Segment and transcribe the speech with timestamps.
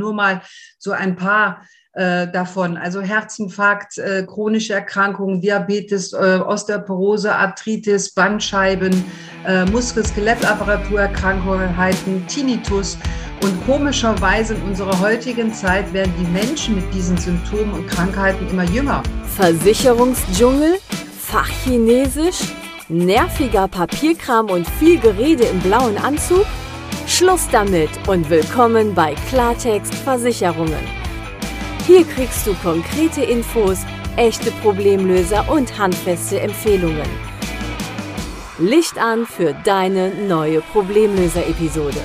[0.00, 0.42] nur mal
[0.78, 2.76] so ein paar äh, davon.
[2.76, 9.04] Also Herzinfarkt, äh, chronische Erkrankungen, Diabetes, äh, Osteoporose, Arthritis, Bandscheiben,
[9.46, 11.74] äh, Muskel-Skelettapparaturerkrankungen,
[12.28, 12.96] Tinnitus.
[13.42, 18.64] Und komischerweise in unserer heutigen Zeit werden die Menschen mit diesen Symptomen und Krankheiten immer
[18.64, 19.02] jünger.
[19.36, 20.74] Versicherungsdschungel,
[21.18, 22.52] Fachchinesisch,
[22.88, 26.44] nerviger Papierkram und viel Gerede im blauen Anzug?
[27.06, 30.84] Schluss damit und willkommen bei Klartext Versicherungen.
[31.86, 33.78] Hier kriegst du konkrete Infos,
[34.16, 37.08] echte Problemlöser und handfeste Empfehlungen.
[38.58, 42.00] Licht an für deine neue Problemlöser-Episode.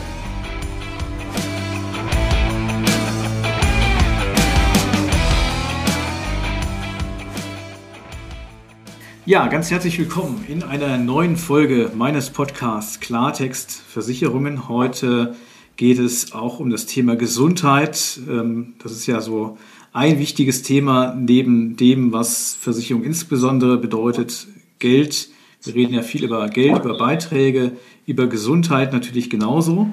[9.28, 14.70] Ja, ganz herzlich willkommen in einer neuen Folge meines Podcasts Klartext Versicherungen.
[14.70, 15.36] Heute
[15.78, 18.20] geht es auch um das Thema Gesundheit.
[18.30, 19.58] Ähm, das ist ja so
[19.94, 24.46] ein wichtiges Thema neben dem, was Versicherung insbesondere bedeutet,
[24.78, 25.30] Geld.
[25.64, 27.72] Wir reden ja viel über Geld, über Beiträge,
[28.06, 29.90] über Gesundheit natürlich genauso.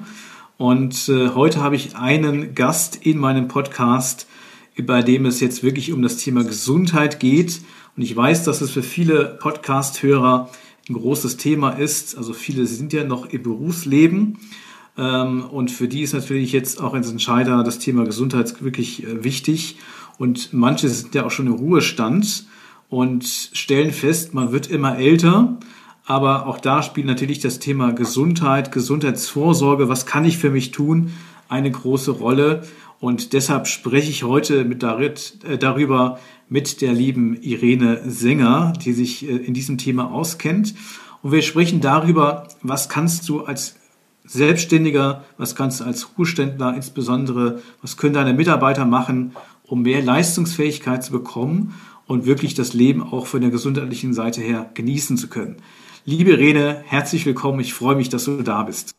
[0.57, 4.27] Und äh, heute habe ich einen Gast in meinem Podcast,
[4.79, 7.61] bei dem es jetzt wirklich um das Thema Gesundheit geht.
[7.95, 10.49] Und ich weiß, dass es für viele Podcast-Hörer
[10.89, 12.17] ein großes Thema ist.
[12.17, 14.39] Also viele sind ja noch im Berufsleben
[14.97, 19.23] ähm, und für die ist natürlich jetzt auch als Entscheider das Thema Gesundheit wirklich äh,
[19.23, 19.77] wichtig.
[20.17, 22.45] Und manche sind ja auch schon im Ruhestand
[22.89, 25.57] und stellen fest, man wird immer älter.
[26.05, 31.13] Aber auch da spielt natürlich das Thema Gesundheit, Gesundheitsvorsorge, was kann ich für mich tun,
[31.47, 32.63] eine große Rolle.
[32.99, 38.93] Und deshalb spreche ich heute mit Darit, äh, darüber mit der lieben Irene Sänger, die
[38.93, 40.75] sich äh, in diesem Thema auskennt.
[41.21, 43.75] Und wir sprechen darüber, was kannst du als
[44.25, 51.03] Selbstständiger, was kannst du als Ruheständler insbesondere, was können deine Mitarbeiter machen, um mehr Leistungsfähigkeit
[51.03, 51.73] zu bekommen
[52.07, 55.57] und wirklich das Leben auch von der gesundheitlichen Seite her genießen zu können.
[56.05, 57.59] Liebe Rene, herzlich willkommen.
[57.59, 58.92] Ich freue mich, dass du da bist.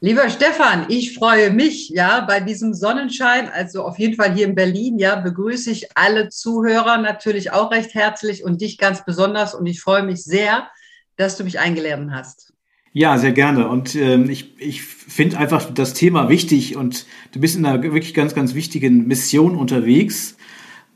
[0.00, 4.54] Lieber Stefan, ich freue mich, ja, bei diesem Sonnenschein, also auf jeden Fall hier in
[4.54, 9.64] Berlin, ja, begrüße ich alle Zuhörer natürlich auch recht herzlich und dich ganz besonders und
[9.64, 10.68] ich freue mich sehr,
[11.16, 12.52] dass du mich eingeladen hast.
[12.92, 13.68] Ja, sehr gerne.
[13.68, 18.14] Und ähm, ich, ich finde einfach das Thema wichtig und du bist in einer wirklich
[18.14, 20.36] ganz, ganz wichtigen Mission unterwegs.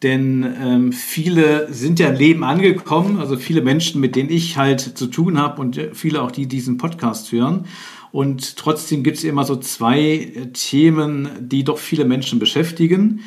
[0.02, 4.80] Denn ähm, viele sind ja im Leben angekommen, also viele Menschen, mit denen ich halt
[4.80, 7.66] zu tun habe und viele auch, die diesen Podcast hören.
[8.12, 13.20] Und trotzdem gibt es immer so zwei Themen, die doch viele Menschen beschäftigen.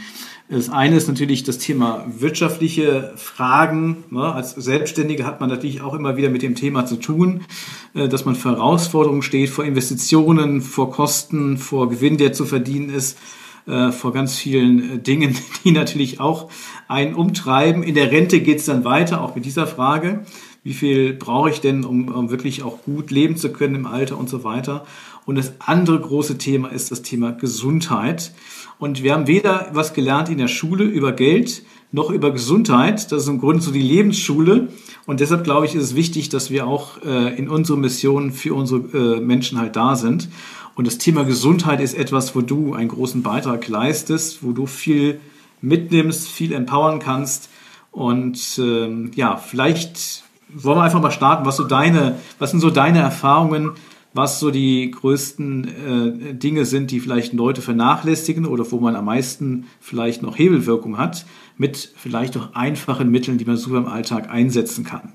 [0.49, 4.03] Das eine ist natürlich das Thema wirtschaftliche Fragen.
[4.09, 4.21] Ne?
[4.21, 7.45] Als Selbstständige hat man natürlich auch immer wieder mit dem Thema zu tun,
[7.93, 12.93] äh, dass man vor Herausforderungen steht, vor Investitionen, vor Kosten, vor Gewinn, der zu verdienen
[12.93, 13.17] ist,
[13.65, 16.49] äh, vor ganz vielen äh, Dingen, die natürlich auch
[16.89, 17.81] einen umtreiben.
[17.81, 20.25] In der Rente geht es dann weiter, auch mit dieser Frage.
[20.63, 24.17] Wie viel brauche ich denn, um, um wirklich auch gut leben zu können im Alter
[24.17, 24.85] und so weiter?
[25.25, 28.33] Und das andere große Thema ist das Thema Gesundheit.
[28.79, 33.11] Und wir haben weder was gelernt in der Schule über Geld noch über Gesundheit.
[33.11, 34.69] Das ist im Grunde so die Lebensschule.
[35.05, 38.55] Und deshalb glaube ich, ist es wichtig, dass wir auch äh, in unserer Mission für
[38.55, 40.29] unsere äh, Menschen halt da sind.
[40.75, 45.19] Und das Thema Gesundheit ist etwas, wo du einen großen Beitrag leistest, wo du viel
[45.61, 47.49] mitnimmst, viel empowern kannst.
[47.91, 50.22] Und ähm, ja, vielleicht
[50.55, 51.45] wollen wir einfach mal starten.
[51.45, 53.73] Was so deine, was sind so deine Erfahrungen
[54.13, 59.05] was so die größten äh, Dinge sind, die vielleicht Leute vernachlässigen oder wo man am
[59.05, 61.25] meisten vielleicht noch Hebelwirkung hat,
[61.57, 65.13] mit vielleicht auch einfachen Mitteln, die man so im Alltag einsetzen kann.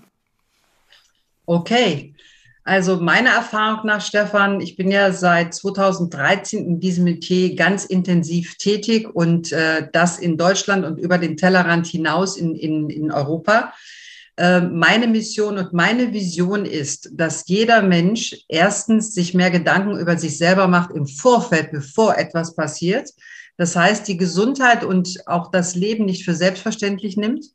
[1.47, 2.15] Okay.
[2.65, 8.57] Also meiner Erfahrung nach, Stefan, ich bin ja seit 2013 in diesem Metier ganz intensiv
[8.59, 13.73] tätig und äh, das in Deutschland und über den Tellerrand hinaus in, in, in Europa.
[14.41, 20.17] Ähm, meine Mission und meine Vision ist, dass jeder Mensch erstens sich mehr Gedanken über
[20.17, 23.11] sich selber macht im Vorfeld, bevor etwas passiert.
[23.57, 27.47] Das heißt, die Gesundheit und auch das Leben nicht für selbstverständlich nimmt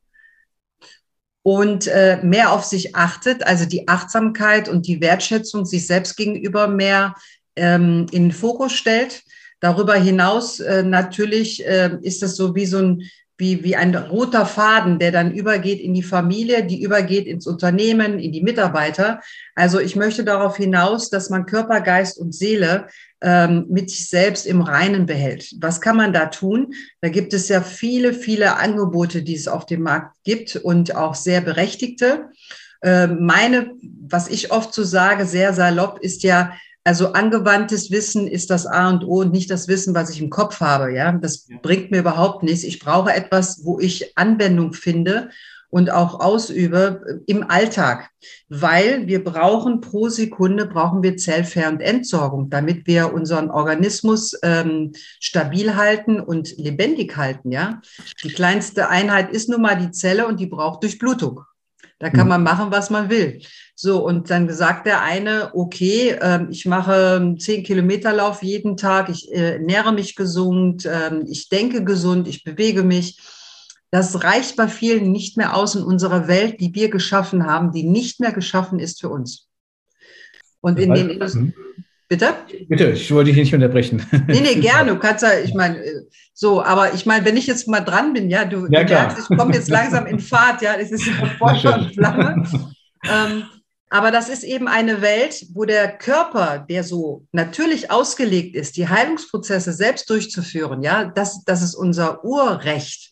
[1.41, 6.67] und äh, mehr auf sich achtet, also die Achtsamkeit und die Wertschätzung sich selbst gegenüber
[6.67, 7.15] mehr
[7.55, 9.23] ähm, in den Fokus stellt.
[9.61, 13.09] Darüber hinaus äh, natürlich äh, ist das so wie so ein
[13.43, 18.17] wie, wie ein roter Faden, der dann übergeht in die Familie, die übergeht ins Unternehmen,
[18.17, 19.19] in die Mitarbeiter.
[19.53, 22.87] Also ich möchte darauf hinaus, dass man Körper, Geist und Seele
[23.21, 25.55] ähm, mit sich selbst im Reinen behält.
[25.59, 26.73] Was kann man da tun?
[27.01, 31.13] Da gibt es ja viele, viele Angebote, die es auf dem Markt gibt und auch
[31.13, 32.29] sehr berechtigte.
[32.81, 33.71] Äh, meine,
[34.07, 36.53] was ich oft so sage, sehr salopp, ist ja,
[36.85, 40.29] Also angewandtes Wissen ist das A und O und nicht das Wissen, was ich im
[40.29, 40.93] Kopf habe.
[40.93, 41.57] Ja, das ja.
[41.61, 42.63] bringt mir überhaupt nichts.
[42.63, 45.29] Ich brauche etwas, wo ich Anwendung finde
[45.69, 48.11] und auch ausübe im Alltag,
[48.47, 54.91] weil wir brauchen pro Sekunde brauchen wir Zellfair- und Entsorgung, damit wir unseren Organismus ähm,
[55.19, 57.51] stabil halten und lebendig halten.
[57.51, 57.81] Ja,
[58.23, 61.41] die kleinste Einheit ist nun mal die Zelle und die braucht Durchblutung.
[62.03, 62.27] Da kann hm.
[62.27, 63.39] man machen, was man will.
[63.75, 69.07] So, und dann sagt der eine, okay, äh, ich mache zehn Kilometer Lauf jeden Tag,
[69.07, 73.21] ich äh, ernähre mich gesund, äh, ich denke gesund, ich bewege mich.
[73.89, 77.83] Das reicht bei vielen nicht mehr aus in unserer Welt, die wir geschaffen haben, die
[77.83, 79.47] nicht mehr geschaffen ist für uns.
[80.59, 81.53] Und in den Industrie
[82.13, 82.35] Bitte?
[82.69, 84.05] Bitte, ich wollte dich nicht unterbrechen.
[84.27, 84.91] Nee, nee, gerne.
[84.91, 86.01] Du kannst ja, ich meine, äh,
[86.35, 89.17] so, aber ich meine, wenn ich jetzt mal dran bin, ja, du, ja, du merkst,
[89.17, 92.43] ich komme jetzt langsam in Fahrt, ja, es ist Feuer und Flamme.
[93.03, 93.45] Ähm,
[93.89, 98.87] aber das ist eben eine Welt, wo der Körper, der so natürlich ausgelegt ist, die
[98.87, 103.11] Heilungsprozesse selbst durchzuführen, ja, das, das ist unser Urrecht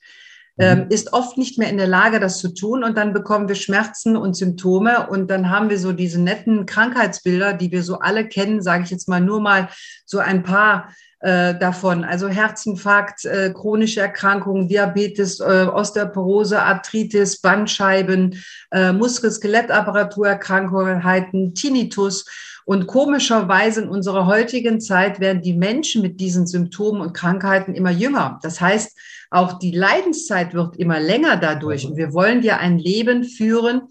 [0.57, 0.85] ähm, mhm.
[0.89, 2.83] ist oft nicht mehr in der Lage, das zu tun.
[2.83, 5.07] Und dann bekommen wir Schmerzen und Symptome.
[5.09, 8.89] Und dann haben wir so diese netten Krankheitsbilder, die wir so alle kennen, sage ich
[8.89, 9.69] jetzt mal nur mal
[10.05, 10.89] so ein paar
[11.21, 12.03] äh, davon.
[12.03, 18.35] Also Herzinfarkt, äh, chronische Erkrankungen, Diabetes, äh, Osteoporose, Arthritis, Bandscheiben,
[18.71, 22.25] äh, Muskel-Skelettapparaturerkrankungen, Tinnitus.
[22.65, 27.91] Und komischerweise in unserer heutigen Zeit werden die Menschen mit diesen Symptomen und Krankheiten immer
[27.91, 28.39] jünger.
[28.43, 28.97] Das heißt,
[29.31, 31.85] auch die Leidenszeit wird immer länger dadurch.
[31.85, 33.87] Und wir wollen ja ein Leben führen.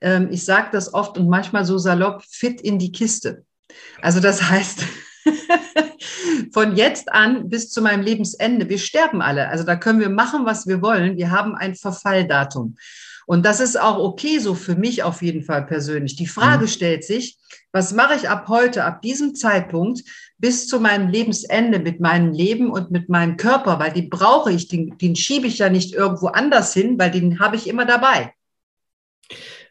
[0.00, 3.44] Ähm, ich sage das oft und manchmal so salopp, fit in die Kiste.
[4.00, 4.84] Also das heißt,
[6.52, 9.48] von jetzt an bis zu meinem Lebensende, wir sterben alle.
[9.48, 11.18] Also da können wir machen, was wir wollen.
[11.18, 12.76] Wir haben ein Verfalldatum.
[13.26, 16.16] Und das ist auch okay so für mich auf jeden Fall persönlich.
[16.16, 16.68] Die Frage mhm.
[16.68, 17.36] stellt sich,
[17.72, 20.02] was mache ich ab heute, ab diesem Zeitpunkt
[20.38, 24.68] bis zu meinem Lebensende mit meinem Leben und mit meinem Körper, weil den brauche ich,
[24.68, 28.32] den, den schiebe ich ja nicht irgendwo anders hin, weil den habe ich immer dabei.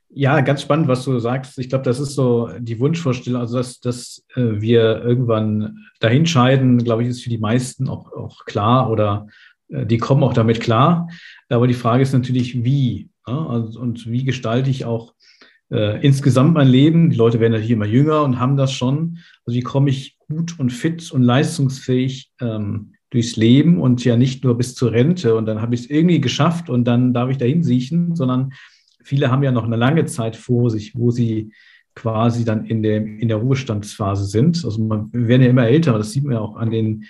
[0.10, 1.60] Ja, ganz spannend, was du sagst.
[1.60, 6.84] Ich glaube, das ist so die Wunschvorstellung, also dass, dass äh, wir irgendwann dahin scheiden,
[6.84, 9.28] glaube ich, ist für die meisten auch, auch klar oder
[9.70, 11.08] äh, die kommen auch damit klar.
[11.50, 13.10] Aber die Frage ist natürlich, wie.
[13.28, 13.48] Ja?
[13.48, 15.14] Also, und wie gestalte ich auch
[15.70, 17.10] äh, insgesamt mein Leben?
[17.10, 19.20] Die Leute werden natürlich immer jünger und haben das schon.
[19.46, 24.44] Also wie komme ich gut und fit und leistungsfähig ähm, durchs Leben und ja nicht
[24.44, 25.36] nur bis zur Rente.
[25.36, 28.54] Und dann habe ich es irgendwie geschafft und dann darf ich dahin siechen, sondern
[29.04, 31.54] viele haben ja noch eine lange Zeit vor sich, wo sie
[31.96, 34.64] quasi dann in der, in der Ruhestandsphase sind.
[34.64, 37.06] Also man, werden ja immer älter, das sieht man ja auch an den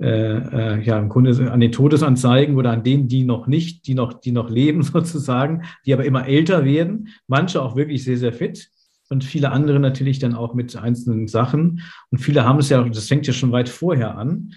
[0.00, 3.94] äh, äh, ja, im Grunde an den Todesanzeigen oder an denen, die noch nicht, die
[3.94, 8.32] noch, die noch leben sozusagen, die aber immer älter werden, manche auch wirklich sehr, sehr
[8.32, 8.70] fit
[9.08, 11.82] und viele andere natürlich dann auch mit einzelnen Sachen.
[12.10, 14.54] Und viele haben es ja, das fängt ja schon weit vorher an.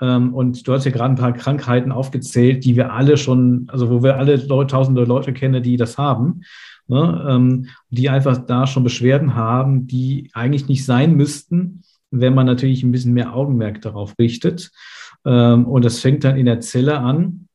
[0.00, 3.90] Ähm, und du hast ja gerade ein paar Krankheiten aufgezählt, die wir alle schon, also
[3.90, 6.42] wo wir alle tausende Leute kennen, die das haben,
[6.88, 11.82] ne, ähm, die einfach da schon Beschwerden haben, die eigentlich nicht sein müssten
[12.12, 14.70] wenn man natürlich ein bisschen mehr Augenmerk darauf richtet.
[15.24, 17.48] Ähm, und das fängt dann in der Zelle an.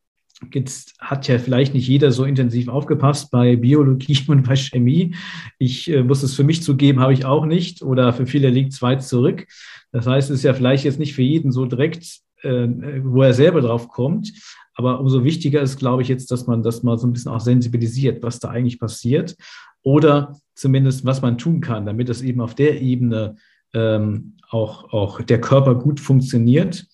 [0.54, 5.16] Jetzt hat ja vielleicht nicht jeder so intensiv aufgepasst bei Biologie und bei Chemie.
[5.58, 7.82] Ich äh, muss es für mich zugeben, habe ich auch nicht.
[7.82, 9.48] Oder für viele liegt es weit zurück.
[9.92, 12.68] Das heißt, es ist ja vielleicht jetzt nicht für jeden so direkt, äh,
[13.04, 14.32] wo er selber drauf kommt.
[14.76, 17.40] Aber umso wichtiger ist, glaube ich, jetzt, dass man das mal so ein bisschen auch
[17.40, 19.36] sensibilisiert, was da eigentlich passiert.
[19.82, 23.38] Oder zumindest, was man tun kann, damit es eben auf der Ebene
[23.74, 26.86] ähm, auch, auch der Körper gut funktioniert.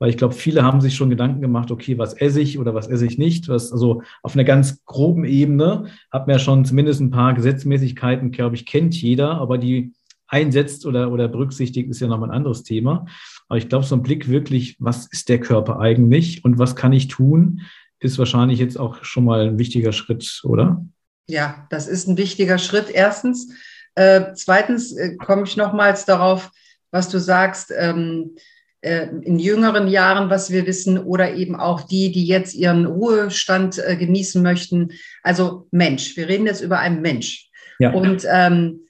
[0.00, 2.88] Weil ich glaube, viele haben sich schon Gedanken gemacht, okay, was esse ich oder was
[2.88, 3.48] esse ich nicht.
[3.48, 8.32] Was, also auf einer ganz groben Ebene hat man ja schon zumindest ein paar Gesetzmäßigkeiten,
[8.32, 9.92] glaube ich, kennt jeder, aber die
[10.26, 13.06] einsetzt oder, oder berücksichtigt, ist ja nochmal ein anderes Thema.
[13.48, 16.92] Aber ich glaube, so ein Blick wirklich, was ist der Körper eigentlich und was kann
[16.92, 17.62] ich tun,
[17.98, 20.84] ist wahrscheinlich jetzt auch schon mal ein wichtiger Schritt, oder?
[21.28, 22.90] Ja, das ist ein wichtiger Schritt.
[22.90, 23.52] Erstens.
[23.96, 26.50] Äh, zweitens äh, komme ich nochmals darauf,
[26.90, 28.40] was du sagst, ähm, äh,
[28.82, 33.96] in jüngeren Jahren, was wir wissen, oder eben auch die, die jetzt ihren Ruhestand äh,
[33.96, 34.92] genießen möchten.
[35.22, 37.50] Also Mensch, wir reden jetzt über einen Mensch.
[37.78, 37.92] Ja.
[37.92, 38.80] Und ähm,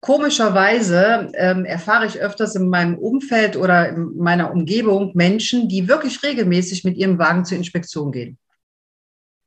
[0.00, 6.22] komischerweise ähm, erfahre ich öfters in meinem Umfeld oder in meiner Umgebung Menschen, die wirklich
[6.22, 8.38] regelmäßig mit ihrem Wagen zur Inspektion gehen.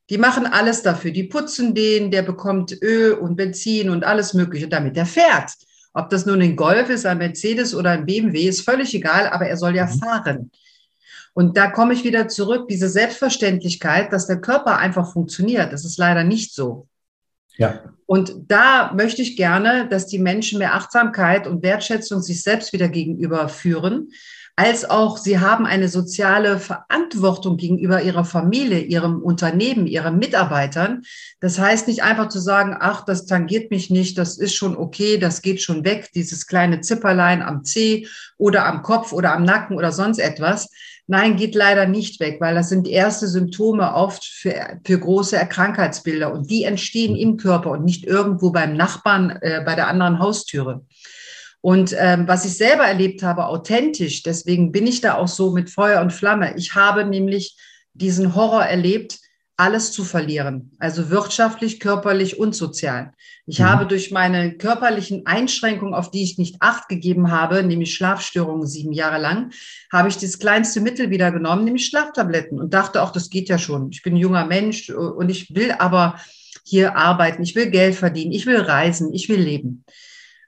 [0.09, 1.11] Die machen alles dafür.
[1.11, 4.95] Die putzen den, der bekommt Öl und Benzin und alles Mögliche damit.
[4.95, 5.51] Der fährt.
[5.97, 9.47] Ob das nun ein Golf ist, ein Mercedes oder ein BMW, ist völlig egal, aber
[9.47, 9.99] er soll ja mhm.
[9.99, 10.51] fahren.
[11.33, 15.73] Und da komme ich wieder zurück, diese Selbstverständlichkeit, dass der Körper einfach funktioniert.
[15.73, 16.87] Das ist leider nicht so.
[17.57, 17.81] Ja.
[18.05, 22.89] Und da möchte ich gerne, dass die Menschen mehr Achtsamkeit und Wertschätzung sich selbst wieder
[22.89, 24.11] gegenüber führen,
[24.57, 31.03] als auch sie haben eine soziale Verantwortung gegenüber ihrer Familie, ihrem Unternehmen, ihren Mitarbeitern.
[31.39, 35.19] Das heißt nicht einfach zu sagen, ach, das tangiert mich nicht, das ist schon okay,
[35.19, 39.77] das geht schon weg, dieses kleine Zipperlein am Zeh oder am Kopf oder am Nacken
[39.77, 40.69] oder sonst etwas,
[41.09, 46.33] Nein, geht leider nicht weg, weil das sind erste Symptome oft für, für große Krankheitsbilder
[46.33, 50.81] und die entstehen im Körper und nicht irgendwo beim Nachbarn äh, bei der anderen Haustüre.
[51.67, 55.69] Und ähm, was ich selber erlebt habe, authentisch, deswegen bin ich da auch so mit
[55.69, 56.55] Feuer und Flamme.
[56.55, 57.57] Ich habe nämlich
[57.91, 59.19] diesen Horror erlebt,
[59.57, 63.11] alles zu verlieren, also wirtschaftlich, körperlich und sozial.
[63.47, 63.65] Ich mhm.
[63.65, 68.93] habe durch meine körperlichen Einschränkungen, auf die ich nicht acht gegeben habe, nämlich Schlafstörungen sieben
[68.93, 69.51] Jahre lang,
[69.91, 73.57] habe ich das kleinste Mittel wieder genommen, nämlich Schlaftabletten und dachte auch, das geht ja
[73.57, 73.89] schon.
[73.91, 76.17] Ich bin ein junger Mensch und ich will aber
[76.63, 79.83] hier arbeiten, ich will Geld verdienen, ich will reisen, ich will leben.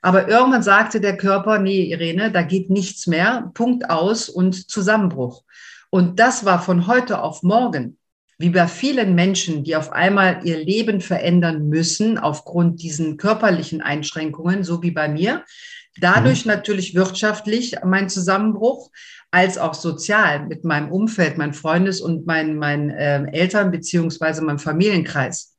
[0.01, 5.43] Aber irgendwann sagte der Körper, nee, Irene, da geht nichts mehr, Punkt aus und Zusammenbruch.
[5.89, 7.97] Und das war von heute auf morgen
[8.39, 14.63] wie bei vielen Menschen, die auf einmal ihr Leben verändern müssen aufgrund diesen körperlichen Einschränkungen,
[14.63, 15.43] so wie bei mir.
[15.99, 16.53] Dadurch mhm.
[16.53, 18.89] natürlich wirtschaftlich mein Zusammenbruch,
[19.29, 24.57] als auch sozial mit meinem Umfeld, meinem Freundes- und meinen, meinen äh, Eltern beziehungsweise meinem
[24.57, 25.57] Familienkreis.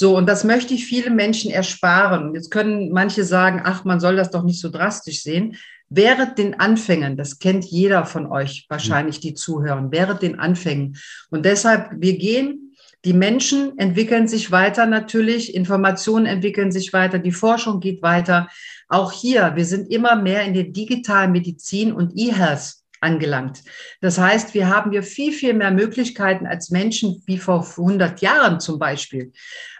[0.00, 2.32] So, und das möchte ich vielen Menschen ersparen.
[2.32, 5.56] Jetzt können manche sagen, ach, man soll das doch nicht so drastisch sehen.
[5.88, 10.96] Während den Anfängen, das kennt jeder von euch wahrscheinlich, die zuhören, während den Anfängen.
[11.30, 17.32] Und deshalb, wir gehen, die Menschen entwickeln sich weiter natürlich, Informationen entwickeln sich weiter, die
[17.32, 18.48] Forschung geht weiter.
[18.86, 23.62] Auch hier, wir sind immer mehr in der digitalen Medizin und E-Health angelangt.
[24.00, 28.60] Das heißt, wir haben hier viel, viel mehr Möglichkeiten als Menschen wie vor 100 Jahren
[28.60, 29.32] zum Beispiel.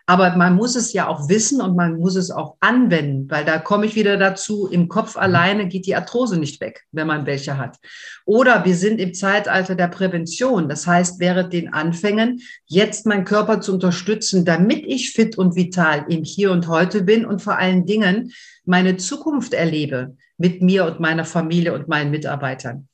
[0.08, 3.58] Aber man muss es ja auch wissen und man muss es auch anwenden, weil da
[3.58, 5.20] komme ich wieder dazu, im Kopf mhm.
[5.20, 7.76] alleine geht die Arthrose nicht weg, wenn man welche hat.
[8.24, 10.70] Oder wir sind im Zeitalter der Prävention.
[10.70, 16.06] Das heißt, während den Anfängen, jetzt meinen Körper zu unterstützen, damit ich fit und vital
[16.08, 18.32] im Hier und Heute bin und vor allen Dingen
[18.64, 22.88] meine Zukunft erlebe mit mir und meiner Familie und meinen Mitarbeitern.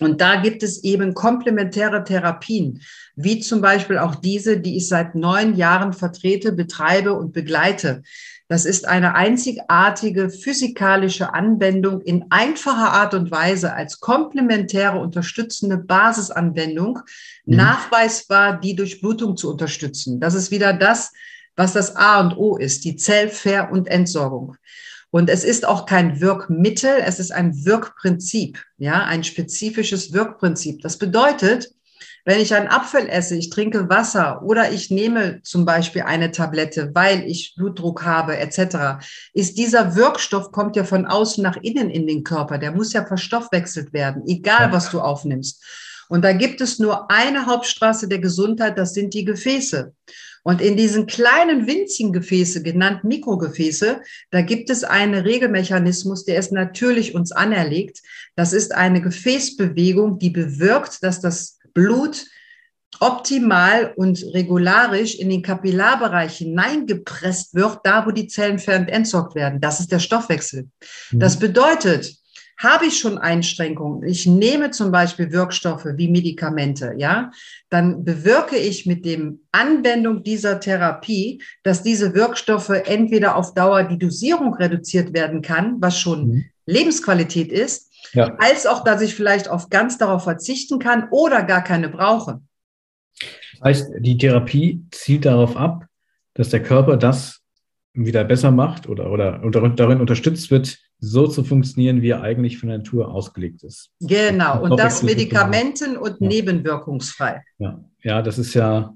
[0.00, 2.82] Und da gibt es eben komplementäre Therapien,
[3.16, 8.02] wie zum Beispiel auch diese, die ich seit neun Jahren vertrete, betreibe und begleite.
[8.48, 17.00] Das ist eine einzigartige physikalische Anwendung in einfacher Art und Weise als komplementäre unterstützende Basisanwendung,
[17.44, 17.56] mhm.
[17.56, 20.18] nachweisbar die Durchblutung zu unterstützen.
[20.18, 21.12] Das ist wieder das,
[21.56, 24.56] was das A und O ist, die Zellver- und Entsorgung.
[25.10, 30.82] Und es ist auch kein Wirkmittel, es ist ein Wirkprinzip, ja, ein spezifisches Wirkprinzip.
[30.82, 31.70] Das bedeutet,
[32.28, 36.90] wenn ich einen Apfel esse, ich trinke Wasser oder ich nehme zum Beispiel eine Tablette,
[36.92, 42.06] weil ich Blutdruck habe etc., ist dieser Wirkstoff, kommt ja von außen nach innen in
[42.06, 42.58] den Körper.
[42.58, 45.64] Der muss ja verstoffwechselt werden, egal was du aufnimmst.
[46.10, 49.94] Und da gibt es nur eine Hauptstraße der Gesundheit, das sind die Gefäße.
[50.48, 54.00] Und in diesen kleinen winzigen Gefäße, genannt Mikrogefäße,
[54.30, 58.00] da gibt es einen Regelmechanismus, der ist natürlich uns anerlegt.
[58.34, 62.24] Das ist eine Gefäßbewegung, die bewirkt, dass das Blut
[62.98, 68.56] optimal und regularisch in den Kapillarbereich hineingepresst wird, da wo die Zellen
[68.88, 69.60] entsorgt werden.
[69.60, 70.66] Das ist der Stoffwechsel.
[71.10, 71.20] Mhm.
[71.20, 72.16] Das bedeutet,
[72.58, 77.30] habe ich schon Einschränkungen, ich nehme zum Beispiel Wirkstoffe wie Medikamente, ja,
[77.70, 83.98] dann bewirke ich mit dem Anwendung dieser Therapie, dass diese Wirkstoffe entweder auf Dauer die
[83.98, 86.44] Dosierung reduziert werden kann, was schon mhm.
[86.66, 88.34] Lebensqualität ist, ja.
[88.38, 92.40] als auch, dass ich vielleicht auf ganz darauf verzichten kann oder gar keine brauche.
[93.52, 95.86] Das heißt, die Therapie zielt darauf ab,
[96.34, 97.40] dass der Körper das
[97.92, 102.58] wieder besser macht oder, oder, oder darin unterstützt wird, so zu funktionieren, wie er eigentlich
[102.58, 103.90] von der Natur ausgelegt ist.
[104.00, 106.28] Genau, und das Medikamenten- und ja.
[106.28, 107.42] nebenwirkungsfrei.
[107.58, 107.80] Ja.
[108.02, 108.94] ja, das ist ja,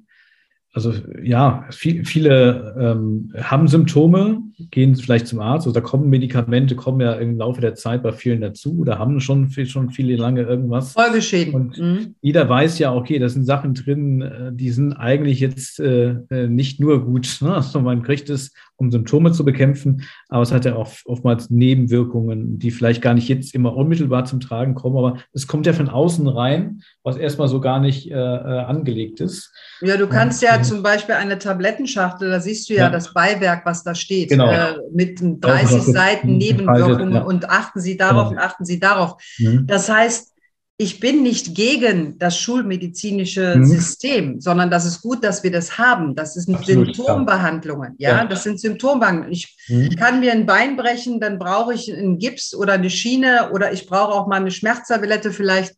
[0.75, 7.01] also ja, viel, viele ähm, haben Symptome, gehen vielleicht zum Arzt oder kommen Medikamente, kommen
[7.01, 10.93] ja im Laufe der Zeit bei vielen dazu oder haben schon, schon viele lange irgendwas.
[10.93, 11.55] Folgeschäden.
[11.55, 12.15] Und mhm.
[12.23, 16.49] jeder weiß ja, okay, da sind Sachen drin, äh, die sind eigentlich jetzt äh, äh,
[16.49, 17.39] nicht nur gut.
[17.43, 17.55] Ne?
[17.55, 22.59] Also man kriegt es, um Symptome zu bekämpfen, aber es hat ja auch oftmals Nebenwirkungen,
[22.59, 25.89] die vielleicht gar nicht jetzt immer unmittelbar zum Tragen kommen, aber es kommt ja von
[25.89, 29.53] außen rein, was erstmal so gar nicht äh, äh angelegt ist.
[29.83, 32.91] Ja, du kannst ja zum Beispiel eine Tablettenschachtel, da siehst du ja, ja.
[32.91, 34.51] das Beiwerk, was da steht, genau.
[34.51, 37.23] äh, mit 30 Seiten Nebenwirkungen ja.
[37.23, 38.41] und achten Sie darauf genau.
[38.41, 39.23] und achten Sie darauf.
[39.39, 39.67] Mhm.
[39.67, 40.33] Das heißt,
[40.79, 43.65] ich bin nicht gegen das schulmedizinische mhm.
[43.65, 46.15] System, sondern das ist gut, dass wir das haben.
[46.15, 47.95] Das sind Absolut, Symptombehandlungen.
[47.99, 48.17] Ja?
[48.17, 48.25] ja?
[48.25, 49.33] das sind Symptombehandlungen.
[49.33, 49.95] Ich mhm.
[49.97, 53.87] kann mir ein Bein brechen, dann brauche ich einen Gips oder eine Schiene oder ich
[53.87, 55.75] brauche auch mal eine Schmerztablette vielleicht.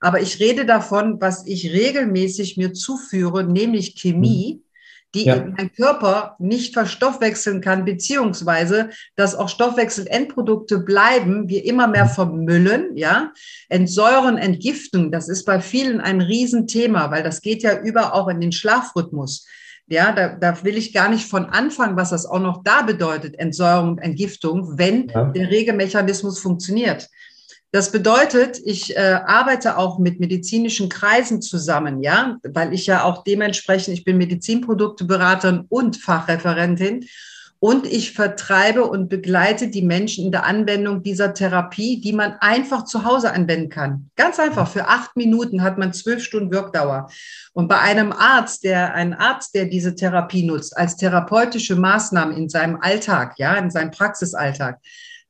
[0.00, 4.56] Aber ich rede davon, was ich regelmäßig mir zuführe, nämlich Chemie.
[4.56, 4.68] Mhm
[5.14, 5.42] die ja.
[5.56, 12.10] mein Körper nicht verstoffwechseln kann, beziehungsweise dass auch Stoffwechselendprodukte bleiben, wir immer mehr mhm.
[12.10, 13.32] vermüllen, ja.
[13.68, 18.40] Entsäuren, Entgiften, das ist bei vielen ein Riesenthema, weil das geht ja über auch in
[18.40, 19.46] den Schlafrhythmus.
[19.90, 23.38] Ja, da, da will ich gar nicht von anfangen, was das auch noch da bedeutet,
[23.38, 25.24] Entsäuerung und Entgiftung, wenn ja.
[25.24, 27.08] der Regelmechanismus funktioniert.
[27.70, 33.24] Das bedeutet, ich äh, arbeite auch mit medizinischen Kreisen zusammen, ja, weil ich ja auch
[33.24, 37.06] dementsprechend, ich bin Medizinprodukteberaterin und Fachreferentin
[37.60, 42.84] und ich vertreibe und begleite die Menschen in der Anwendung dieser Therapie, die man einfach
[42.84, 44.10] zu Hause anwenden kann.
[44.16, 44.68] Ganz einfach.
[44.68, 47.10] Für acht Minuten hat man zwölf Stunden Wirkdauer.
[47.52, 52.48] Und bei einem Arzt, der, ein Arzt, der diese Therapie nutzt, als therapeutische Maßnahme in
[52.48, 54.78] seinem Alltag, ja, in seinem Praxisalltag,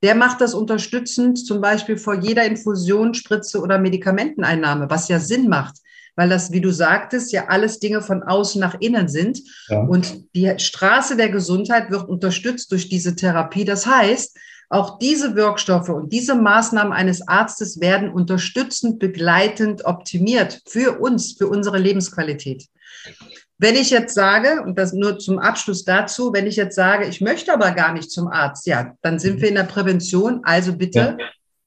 [0.03, 5.49] der macht das unterstützend, zum Beispiel vor jeder Infusion, Spritze oder Medikamenteneinnahme, was ja Sinn
[5.49, 5.79] macht,
[6.15, 9.41] weil das, wie du sagtest, ja alles Dinge von außen nach innen sind.
[9.69, 9.81] Ja.
[9.81, 13.65] Und die Straße der Gesundheit wird unterstützt durch diese Therapie.
[13.65, 14.37] Das heißt,
[14.71, 21.49] auch diese Wirkstoffe und diese Maßnahmen eines Arztes werden unterstützend, begleitend optimiert für uns, für
[21.49, 22.67] unsere Lebensqualität.
[23.61, 27.21] Wenn ich jetzt sage, und das nur zum Abschluss dazu, wenn ich jetzt sage, ich
[27.21, 29.43] möchte aber gar nicht zum Arzt, ja, dann sind mhm.
[29.43, 31.27] wir in der Prävention, also bitte ja.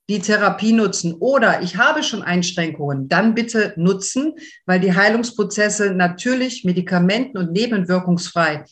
[0.10, 1.16] die Therapie nutzen.
[1.16, 8.64] Oder ich habe schon Einschränkungen, dann bitte nutzen, weil die Heilungsprozesse natürlich medikamenten- und nebenwirkungsfrei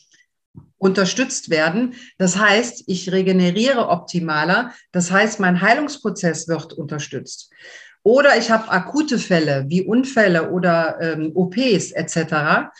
[0.78, 1.92] unterstützt werden.
[2.16, 4.72] Das heißt, ich regeneriere optimaler.
[4.92, 7.50] Das heißt, mein Heilungsprozess wird unterstützt.
[8.02, 12.70] Oder ich habe akute Fälle wie Unfälle oder ähm, OPs etc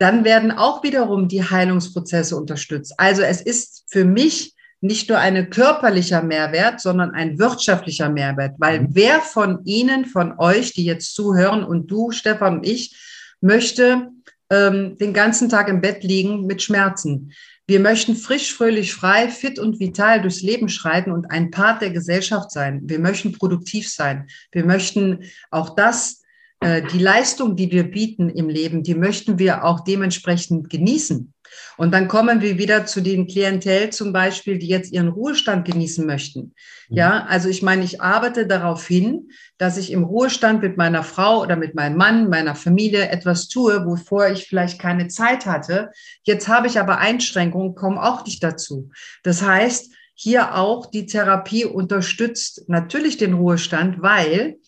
[0.00, 2.94] dann werden auch wiederum die Heilungsprozesse unterstützt.
[2.96, 8.80] Also es ist für mich nicht nur ein körperlicher Mehrwert, sondern ein wirtschaftlicher Mehrwert, weil
[8.80, 8.88] mhm.
[8.92, 12.96] wer von Ihnen, von euch, die jetzt zuhören und du, Stefan und ich,
[13.42, 14.08] möchte
[14.48, 17.32] ähm, den ganzen Tag im Bett liegen mit Schmerzen.
[17.66, 21.90] Wir möchten frisch, fröhlich, frei, fit und vital durchs Leben schreiten und ein Part der
[21.90, 22.80] Gesellschaft sein.
[22.84, 24.28] Wir möchten produktiv sein.
[24.50, 26.22] Wir möchten auch das
[26.62, 31.32] die Leistung, die wir bieten im Leben, die möchten wir auch dementsprechend genießen.
[31.76, 36.06] Und dann kommen wir wieder zu den Klientel zum Beispiel, die jetzt ihren Ruhestand genießen
[36.06, 36.54] möchten.
[36.88, 36.96] Mhm.
[36.96, 41.42] Ja, also ich meine, ich arbeite darauf hin, dass ich im Ruhestand mit meiner Frau
[41.42, 45.90] oder mit meinem Mann, meiner Familie etwas tue, wovor ich vielleicht keine Zeit hatte.
[46.22, 48.90] Jetzt habe ich aber Einschränkungen, komme auch nicht dazu.
[49.22, 54.58] Das heißt, hier auch die Therapie unterstützt natürlich den Ruhestand, weil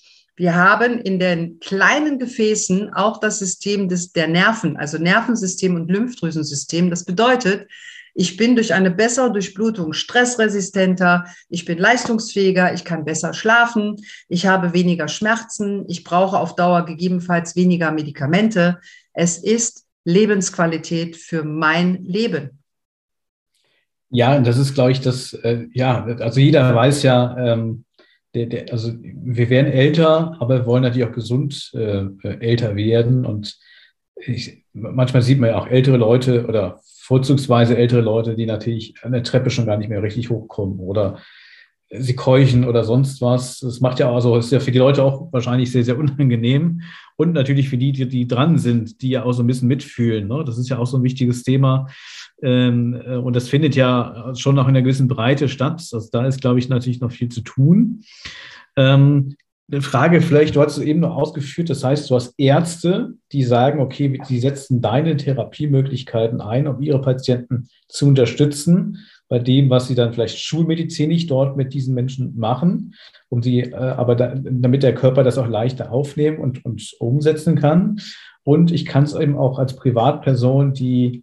[0.43, 5.89] wir haben in den kleinen Gefäßen auch das System des, der Nerven, also Nervensystem und
[5.89, 6.91] Lymphdrüsensystem.
[6.91, 7.69] Das bedeutet,
[8.13, 13.95] ich bin durch eine bessere Durchblutung stressresistenter, ich bin leistungsfähiger, ich kann besser schlafen,
[14.29, 18.81] ich habe weniger Schmerzen, ich brauche auf Dauer gegebenenfalls weniger Medikamente.
[19.13, 22.59] Es ist Lebensqualität für mein Leben.
[24.11, 27.85] Ja, das ist, glaube ich, das, äh, ja, also jeder weiß ja, ähm,
[28.35, 32.07] der, der, also wir werden älter, aber wir wollen natürlich auch gesund äh,
[32.41, 33.27] älter werden.
[33.27, 33.59] Und
[34.17, 39.13] ich, manchmal sieht man ja auch ältere Leute oder vorzugsweise ältere Leute, die natürlich an
[39.13, 41.19] der Treppe schon gar nicht mehr richtig hochkommen oder
[41.99, 43.61] sie keuchen oder sonst was.
[43.61, 46.83] Das macht ja also ist ja für die Leute auch wahrscheinlich sehr, sehr unangenehm.
[47.17, 50.29] Und natürlich für die, die, die dran sind, die ja auch so ein bisschen mitfühlen.
[50.29, 50.43] Ne?
[50.45, 51.89] Das ist ja auch so ein wichtiges Thema.
[52.43, 55.87] Ähm, äh, und das findet ja schon noch in einer gewissen Breite statt.
[55.93, 58.03] Also da ist, glaube ich, natürlich noch viel zu tun.
[58.77, 59.37] Ähm,
[59.71, 63.43] eine Frage vielleicht, du hast es eben noch ausgeführt, das heißt, du hast Ärzte, die
[63.43, 68.99] sagen, okay, sie setzen deine Therapiemöglichkeiten ein, um ihre Patienten zu unterstützen
[69.29, 72.95] bei dem, was sie dann vielleicht schulmedizinisch dort mit diesen Menschen machen,
[73.31, 77.57] um sie, äh, aber da, damit der Körper das auch leichter aufnehmen und, und umsetzen
[77.57, 77.99] kann.
[78.45, 81.23] Und ich kann es eben auch als Privatperson, die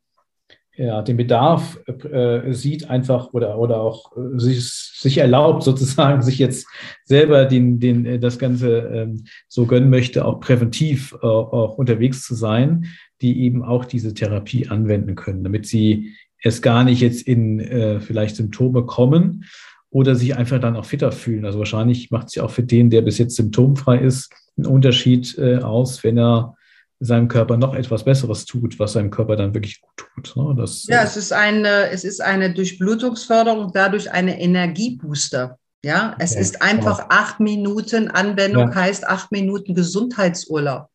[0.79, 1.77] ja, den Bedarf
[2.09, 6.67] äh, sieht einfach oder, oder auch äh, sich, sich erlaubt, sozusagen, sich jetzt
[7.05, 12.23] selber den, den, äh, das Ganze ähm, so gönnen möchte, auch präventiv äh, auch unterwegs
[12.23, 12.85] zu sein,
[13.21, 17.99] die eben auch diese Therapie anwenden können, damit sie es gar nicht jetzt in äh,
[17.99, 19.45] vielleicht Symptome kommen
[19.89, 21.45] oder sich einfach dann auch fitter fühlen.
[21.45, 25.37] Also wahrscheinlich macht es ja auch für den, der bis jetzt symptomfrei ist, einen Unterschied
[25.37, 26.55] äh, aus, wenn er
[26.99, 30.35] seinem Körper noch etwas Besseres tut, was seinem Körper dann wirklich gut tut.
[30.35, 30.55] Ne?
[30.57, 35.57] Das, ja, äh, es ist eine, es ist eine Durchblutungsförderung, dadurch eine Energiebooster.
[35.81, 36.41] Ja, es okay.
[36.41, 38.75] ist einfach acht Minuten Anwendung, ja.
[38.75, 40.89] heißt acht Minuten Gesundheitsurlaub.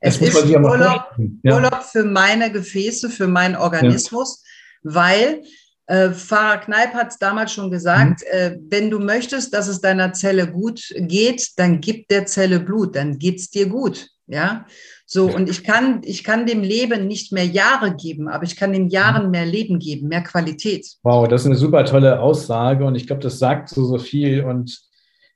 [0.00, 1.04] Es ist Urlaub,
[1.42, 1.54] ja.
[1.54, 4.42] Urlaub für meine Gefäße, für meinen Organismus,
[4.82, 4.94] ja.
[4.94, 5.42] weil
[5.86, 8.38] äh, Pfarrer Kneip hat es damals schon gesagt, mhm.
[8.38, 12.96] äh, wenn du möchtest, dass es deiner Zelle gut geht, dann gib der Zelle Blut,
[12.96, 14.08] dann geht es dir gut.
[14.26, 14.66] Ja,
[15.14, 18.72] so und ich kann, ich kann dem Leben nicht mehr Jahre geben, aber ich kann
[18.72, 19.30] den Jahren mhm.
[19.30, 20.88] mehr Leben geben, mehr Qualität.
[21.04, 24.42] Wow, das ist eine super tolle Aussage und ich glaube, das sagt so, so viel
[24.42, 24.76] und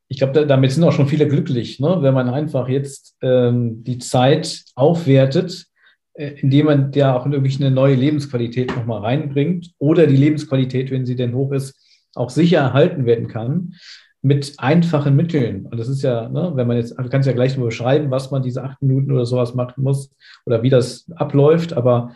[0.09, 1.99] ich glaube, damit sind auch schon viele glücklich, ne?
[2.01, 5.67] wenn man einfach jetzt ähm, die Zeit aufwertet,
[6.15, 11.07] äh, indem man ja auch wirklich eine neue Lebensqualität nochmal reinbringt oder die Lebensqualität, wenn
[11.07, 11.77] sie denn hoch ist,
[12.17, 13.75] auch sicher erhalten werden kann
[14.21, 15.67] mit einfachen Mitteln.
[15.67, 18.31] Und das ist ja, ne, wenn man jetzt, du kannst ja gleich nur beschreiben, was
[18.31, 20.11] man diese acht Minuten oder sowas machen muss
[20.45, 22.13] oder wie das abläuft, aber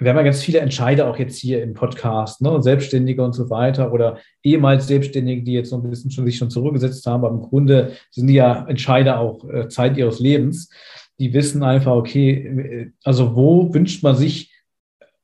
[0.00, 3.50] wir haben ja ganz viele Entscheider auch jetzt hier im Podcast, ne, Selbstständige und so
[3.50, 7.34] weiter oder ehemals Selbstständige, die jetzt so ein bisschen schon, sich schon zurückgesetzt haben, aber
[7.34, 10.70] im Grunde sind die ja Entscheider auch äh, Zeit ihres Lebens.
[11.18, 14.52] Die wissen einfach, okay, äh, also wo wünscht man sich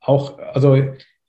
[0.01, 0.77] auch, also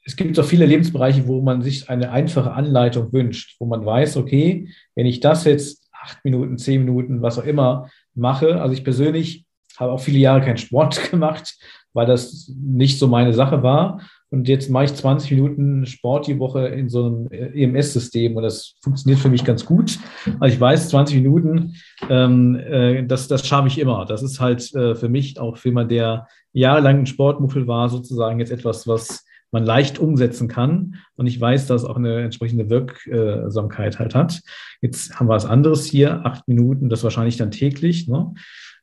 [0.06, 4.18] es gibt so viele Lebensbereiche, wo man sich eine einfache Anleitung wünscht, wo man weiß,
[4.18, 8.84] okay, wenn ich das jetzt acht Minuten, zehn Minuten, was auch immer mache, also ich
[8.84, 9.46] persönlich
[9.78, 11.58] habe auch viele Jahre keinen Sport gemacht,
[11.94, 14.02] weil das nicht so meine Sache war.
[14.30, 18.76] Und jetzt mache ich 20 Minuten Sport die Woche in so einem EMS-System und das
[18.82, 19.98] funktioniert für mich ganz gut.
[20.40, 21.76] Also ich weiß, 20 Minuten,
[22.10, 24.06] ähm, äh, das, das schaffe ich immer.
[24.06, 28.40] Das ist halt äh, für mich auch für jemand, der jahrelang ein Sportmuffel war, sozusagen
[28.40, 30.96] jetzt etwas, was man leicht umsetzen kann.
[31.16, 34.42] Und ich weiß, dass auch eine entsprechende Wirksamkeit halt hat.
[34.82, 38.08] Jetzt haben wir was anderes hier, acht Minuten, das wahrscheinlich dann täglich.
[38.08, 38.34] Ne?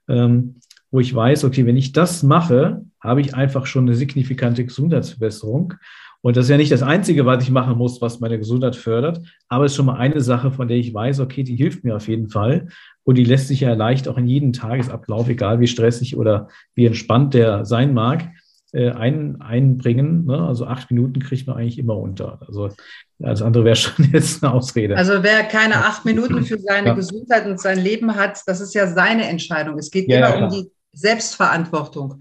[0.08, 0.56] Ähm,
[0.90, 5.74] wo ich weiß, okay, wenn ich das mache, habe ich einfach schon eine signifikante Gesundheitsverbesserung.
[6.20, 9.20] Und das ist ja nicht das Einzige, was ich machen muss, was meine Gesundheit fördert,
[9.48, 11.96] aber es ist schon mal eine Sache, von der ich weiß, okay, die hilft mir
[11.96, 12.68] auf jeden Fall.
[13.02, 16.86] Und die lässt sich ja leicht auch in jeden Tagesablauf, egal wie stressig oder wie
[16.86, 18.28] entspannt der sein mag,
[18.72, 20.24] äh, ein, einbringen.
[20.24, 20.38] Ne?
[20.38, 22.40] Also acht Minuten kriegt man eigentlich immer unter.
[22.46, 22.70] Also
[23.18, 24.96] das andere wäre schon jetzt eine Ausrede.
[24.96, 26.94] Also wer keine acht Minuten für seine ja.
[26.94, 29.78] Gesundheit und sein Leben hat, das ist ja seine Entscheidung.
[29.78, 32.20] Es geht ja, immer ja, um die Selbstverantwortung.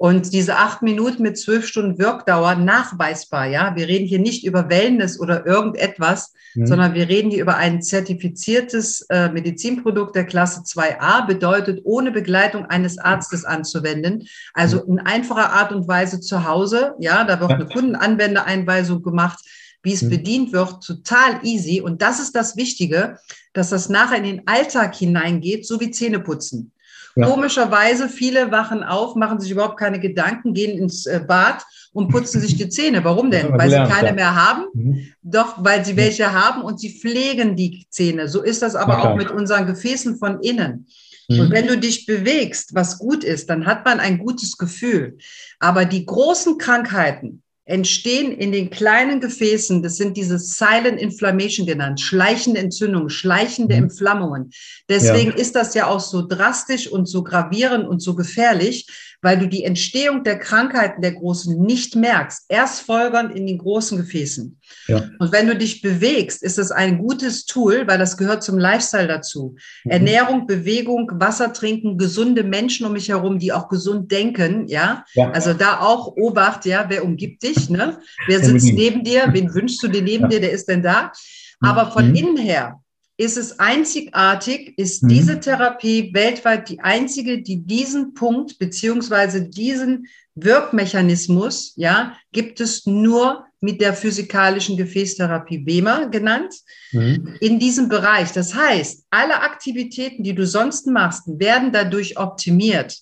[0.00, 3.76] Und diese acht Minuten mit zwölf Stunden Wirkdauer nachweisbar, ja.
[3.76, 6.66] Wir reden hier nicht über Wellness oder irgendetwas, mhm.
[6.66, 12.64] sondern wir reden hier über ein zertifiziertes äh, Medizinprodukt der Klasse 2a, bedeutet ohne Begleitung
[12.64, 14.26] eines Arztes anzuwenden.
[14.54, 14.92] Also mhm.
[14.92, 17.24] in einfacher Art und Weise zu Hause, ja.
[17.24, 19.44] Da wird eine Kundenanwendereinweisung gemacht
[19.82, 20.10] wie es mhm.
[20.10, 21.80] bedient wird, total easy.
[21.80, 23.18] Und das ist das Wichtige,
[23.54, 26.72] dass das nachher in den Alltag hineingeht, so wie Zähneputzen.
[27.16, 27.26] Ja.
[27.26, 32.40] Komischerweise, viele wachen auf, machen sich überhaupt keine Gedanken, gehen ins äh, Bad und putzen
[32.40, 33.02] sich die Zähne.
[33.04, 33.52] Warum denn?
[33.52, 34.66] Weil sie keine mehr haben?
[34.72, 35.06] Mhm.
[35.22, 38.28] Doch, weil sie welche haben und sie pflegen die Zähne.
[38.28, 40.86] So ist das aber auch mit unseren Gefäßen von innen.
[41.28, 41.52] Und mhm.
[41.52, 45.18] wenn du dich bewegst, was gut ist, dann hat man ein gutes Gefühl.
[45.60, 52.00] Aber die großen Krankheiten, entstehen in den kleinen Gefäßen, das sind diese Silent Inflammation genannt,
[52.00, 53.84] schleichende Entzündungen, schleichende mhm.
[53.84, 54.50] Entflammungen.
[54.88, 55.36] Deswegen ja.
[55.36, 58.86] ist das ja auch so drastisch und so gravierend und so gefährlich,
[59.22, 63.98] weil du die Entstehung der Krankheiten der Großen nicht merkst, erst folgernd in den großen
[63.98, 64.58] Gefäßen.
[64.86, 65.08] Ja.
[65.18, 69.08] Und wenn du dich bewegst, ist es ein gutes Tool, weil das gehört zum Lifestyle
[69.08, 69.56] dazu.
[69.84, 69.90] Mhm.
[69.90, 75.04] Ernährung, Bewegung, Wasser trinken, gesunde Menschen um mich herum, die auch gesund denken, ja.
[75.14, 75.30] ja.
[75.30, 77.98] Also da auch Obacht, ja, wer umgibt dich, ne?
[78.26, 79.28] Wer sitzt neben dir?
[79.32, 80.28] Wen wünschst du dir neben ja.
[80.28, 80.40] dir?
[80.40, 81.12] Der ist denn da?
[81.60, 82.14] Aber von mhm.
[82.14, 82.79] innen her
[83.20, 85.08] ist es einzigartig, ist mhm.
[85.08, 93.44] diese Therapie weltweit die einzige, die diesen Punkt beziehungsweise diesen Wirkmechanismus, ja, gibt es nur
[93.60, 96.54] mit der physikalischen Gefäßtherapie Wemer genannt,
[96.92, 97.36] mhm.
[97.40, 98.32] in diesem Bereich.
[98.32, 102.96] Das heißt, alle Aktivitäten, die du sonst machst, werden dadurch optimiert.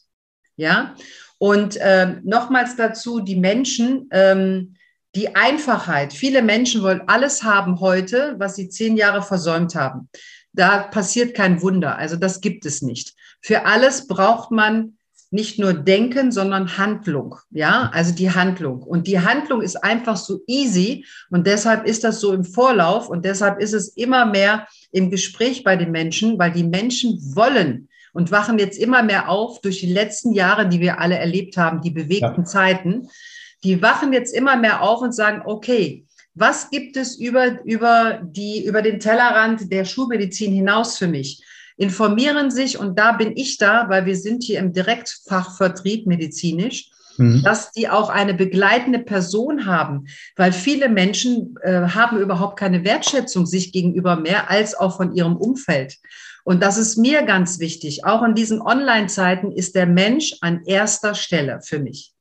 [0.57, 0.97] Ja,
[1.39, 4.75] und äh, nochmals dazu, die Menschen, ähm,
[5.19, 6.13] die Einfachheit.
[6.13, 10.09] Viele Menschen wollen alles haben heute, was sie zehn Jahre versäumt haben.
[10.53, 11.99] Da passiert kein Wunder.
[11.99, 13.15] Also das gibt es nicht.
[13.41, 14.97] Für alles braucht man
[15.33, 17.35] nicht nur Denken, sondern Handlung.
[17.51, 18.81] Ja, also die Handlung.
[18.81, 21.05] Und die Handlung ist einfach so easy.
[21.31, 23.09] Und deshalb ist das so im Vorlauf.
[23.09, 27.89] Und deshalb ist es immer mehr im Gespräch bei den Menschen, weil die Menschen wollen
[28.13, 31.81] und wachen jetzt immer mehr auf durch die letzten Jahre, die wir alle erlebt haben,
[31.81, 32.45] die bewegten ja.
[32.45, 33.09] Zeiten
[33.65, 38.65] die wachen jetzt immer mehr auf und sagen, okay, was gibt es über, über, die,
[38.65, 41.43] über den Tellerrand der Schulmedizin hinaus für mich?
[41.77, 46.91] Informieren sich und da bin ich da, weil wir sind hier im Direktfachvertrieb medizinisch.
[47.19, 47.43] mhm.
[47.43, 53.47] dass die auch eine begleitende Person haben, weil viele Menschen äh, haben überhaupt keine Wertschätzung
[53.47, 55.97] sich gegenüber mehr als auch von ihrem Umfeld.
[56.45, 58.07] Und das ist mir ganz wichtig.
[58.07, 62.15] Auch in diesen Online-Zeiten ist der Mensch an erster Stelle für mich.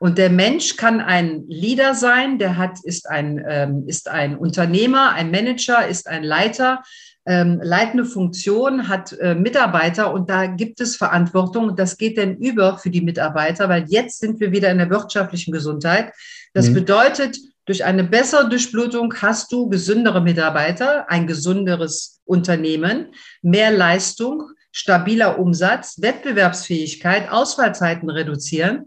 [0.00, 5.12] Und der Mensch kann ein Leader sein, der hat, ist ein, ähm, ist ein Unternehmer,
[5.12, 6.82] ein Manager, ist ein Leiter,
[7.26, 11.68] ähm, leitende Funktion, hat äh, Mitarbeiter und da gibt es Verantwortung.
[11.68, 14.90] Und das geht denn über für die Mitarbeiter, weil jetzt sind wir wieder in der
[14.90, 16.12] wirtschaftlichen Gesundheit.
[16.54, 16.74] Das mhm.
[16.74, 23.08] bedeutet, durch eine bessere Durchblutung hast du gesündere Mitarbeiter, ein gesunderes Unternehmen,
[23.42, 28.86] mehr Leistung, stabiler Umsatz, Wettbewerbsfähigkeit, Ausfallzeiten reduzieren.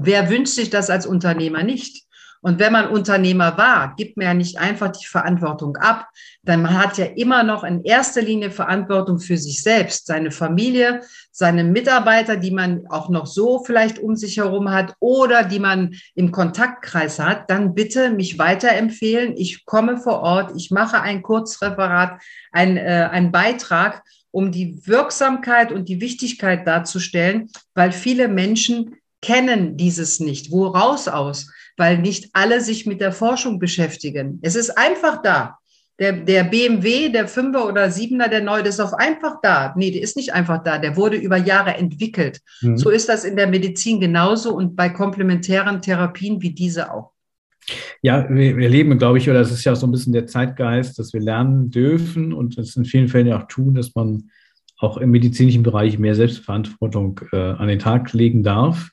[0.00, 2.04] Wer wünscht sich das als Unternehmer nicht?
[2.40, 6.08] Und wenn man Unternehmer war, gibt man ja nicht einfach die Verantwortung ab,
[6.42, 11.00] denn man hat ja immer noch in erster Linie Verantwortung für sich selbst, seine Familie,
[11.32, 15.96] seine Mitarbeiter, die man auch noch so vielleicht um sich herum hat oder die man
[16.14, 19.36] im Kontaktkreis hat, dann bitte mich weiterempfehlen.
[19.36, 25.72] Ich komme vor Ort, ich mache ein Kurzreferat, ein, äh, ein Beitrag, um die Wirksamkeit
[25.72, 30.50] und die Wichtigkeit darzustellen, weil viele Menschen kennen dieses nicht.
[30.50, 31.50] Woraus aus?
[31.76, 34.38] Weil nicht alle sich mit der Forschung beschäftigen.
[34.42, 35.58] Es ist einfach da.
[36.00, 39.74] Der, der BMW, der Fünfer oder Siebener, der neue, der ist auf einfach da.
[39.76, 40.78] Nee, der ist nicht einfach da.
[40.78, 42.40] Der wurde über Jahre entwickelt.
[42.60, 42.76] Mhm.
[42.76, 47.12] So ist das in der Medizin genauso und bei komplementären Therapien wie diese auch.
[48.00, 50.26] Ja, wir, wir leben, glaube ich, oder das ist ja auch so ein bisschen der
[50.26, 54.30] Zeitgeist, dass wir lernen dürfen und es in vielen Fällen ja auch tun, dass man
[54.78, 58.90] auch im medizinischen Bereich mehr Selbstverantwortung äh, an den Tag legen darf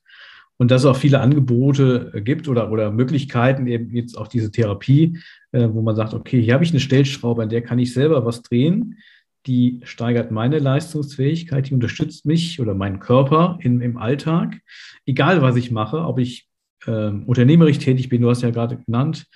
[0.57, 4.51] und dass es auch viele Angebote äh, gibt oder, oder Möglichkeiten, eben jetzt auch diese
[4.51, 5.19] Therapie,
[5.51, 8.25] äh, wo man sagt, okay, hier habe ich eine Stellschraube, an der kann ich selber
[8.25, 8.97] was drehen.
[9.45, 14.59] Die steigert meine Leistungsfähigkeit, die unterstützt mich oder meinen Körper in, im Alltag,
[15.05, 16.47] egal was ich mache, ob ich
[16.85, 19.27] äh, unternehmerisch tätig bin, du hast ja gerade genannt,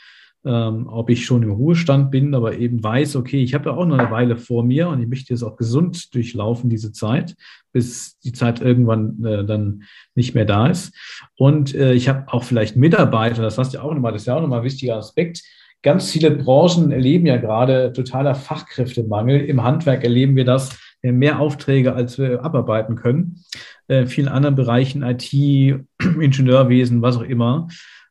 [0.45, 3.85] ähm, ob ich schon im Ruhestand bin, aber eben weiß, okay, ich habe ja auch
[3.85, 7.35] noch eine Weile vor mir und ich möchte jetzt auch gesund durchlaufen, diese Zeit,
[7.73, 9.83] bis die Zeit irgendwann äh, dann
[10.15, 10.95] nicht mehr da ist.
[11.37, 14.27] Und äh, ich habe auch vielleicht Mitarbeiter, das hast du ja auch nochmal, das ist
[14.27, 15.43] ja auch nochmal ein wichtiger Aspekt.
[15.81, 19.41] Ganz viele Branchen erleben ja gerade totaler Fachkräftemangel.
[19.41, 23.43] Im Handwerk erleben wir das, wir haben mehr Aufträge, als wir abarbeiten können.
[23.87, 25.33] Äh, vielen anderen Bereichen, IT,
[26.01, 27.67] Ingenieurwesen, was auch immer.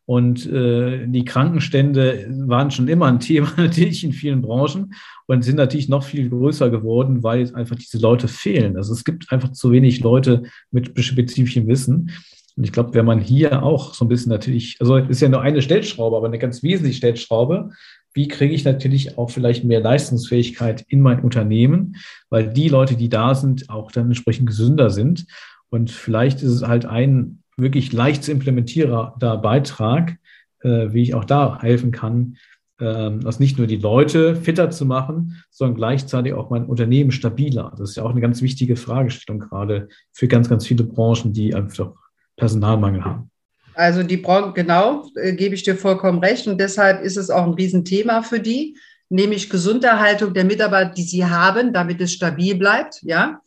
[0.08, 4.94] Und äh, die Krankenstände waren schon immer ein Thema natürlich in vielen Branchen
[5.26, 8.78] und sind natürlich noch viel größer geworden, weil jetzt einfach diese Leute fehlen.
[8.78, 12.10] Also es gibt einfach zu wenig Leute mit spezifischem Wissen.
[12.56, 15.28] Und ich glaube, wenn man hier auch so ein bisschen natürlich, also es ist ja
[15.28, 17.68] nur eine Stellschraube, aber eine ganz wesentliche Stellschraube,
[18.14, 21.96] wie kriege ich natürlich auch vielleicht mehr Leistungsfähigkeit in mein Unternehmen,
[22.30, 25.26] weil die Leute, die da sind, auch dann entsprechend gesünder sind.
[25.68, 30.16] Und vielleicht ist es halt ein wirklich leicht zu implementierender Beitrag,
[30.60, 32.36] äh, wie ich auch da helfen kann,
[32.80, 37.74] äh, das nicht nur die Leute fitter zu machen, sondern gleichzeitig auch mein Unternehmen stabiler.
[37.76, 41.54] Das ist ja auch eine ganz wichtige Fragestellung gerade für ganz, ganz viele Branchen, die
[41.54, 41.92] einfach
[42.36, 43.30] Personalmangel haben.
[43.74, 46.46] Also die Branche, genau, äh, gebe ich dir vollkommen recht.
[46.48, 48.76] Und deshalb ist es auch ein Riesenthema für die
[49.10, 53.40] nämlich Gesunderhaltung der Mitarbeiter, die sie haben, damit es stabil bleibt, ja.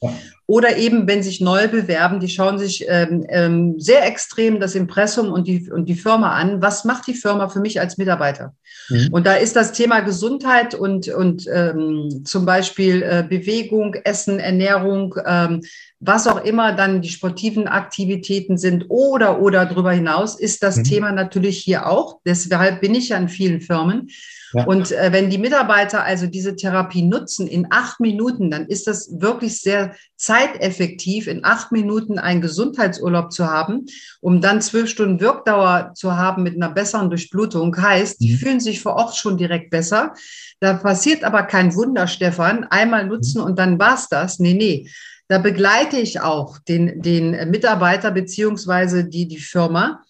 [0.47, 5.31] Oder eben, wenn sich neu bewerben, die schauen sich ähm, ähm, sehr extrem das Impressum
[5.31, 6.61] und die, und die Firma an.
[6.61, 8.53] Was macht die Firma für mich als Mitarbeiter?
[8.89, 9.09] Mhm.
[9.11, 15.15] Und da ist das Thema Gesundheit und, und ähm, zum Beispiel äh, Bewegung, Essen, Ernährung,
[15.25, 15.61] ähm,
[15.99, 20.83] was auch immer dann die sportiven Aktivitäten sind oder oder darüber hinaus, ist das mhm.
[20.83, 22.19] Thema natürlich hier auch.
[22.25, 24.09] Deshalb bin ich ja in vielen Firmen.
[24.53, 24.65] Ja.
[24.65, 29.09] Und äh, wenn die Mitarbeiter also diese Therapie nutzen in acht Minuten, dann ist das
[29.19, 33.85] wirklich sehr zeiteffektiv, in acht Minuten einen Gesundheitsurlaub zu haben,
[34.19, 37.75] um dann zwölf Stunden Wirkdauer zu haben mit einer besseren Durchblutung.
[37.75, 38.37] Heißt, die mhm.
[38.37, 40.13] fühlen sich vor Ort schon direkt besser.
[40.59, 42.65] Da passiert aber kein Wunder, Stefan.
[42.65, 43.47] Einmal nutzen mhm.
[43.47, 44.39] und dann war's das.
[44.39, 44.89] Nee, nee.
[45.27, 50.01] Da begleite ich auch den, den Mitarbeiter beziehungsweise die, die Firma.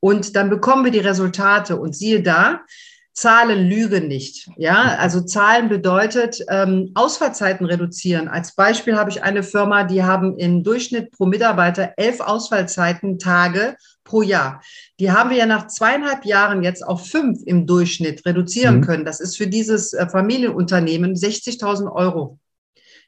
[0.00, 1.76] Und dann bekommen wir die Resultate.
[1.76, 2.62] Und siehe da,
[3.20, 4.48] Zahlen lügen nicht.
[4.56, 8.28] Ja, also Zahlen bedeutet ähm, Ausfallzeiten reduzieren.
[8.28, 13.76] Als Beispiel habe ich eine Firma, die haben im Durchschnitt pro Mitarbeiter elf Ausfallzeiten Tage
[14.04, 14.62] pro Jahr.
[15.00, 18.84] Die haben wir ja nach zweieinhalb Jahren jetzt auf fünf im Durchschnitt reduzieren mhm.
[18.86, 19.04] können.
[19.04, 22.38] Das ist für dieses äh, Familienunternehmen 60.000 Euro.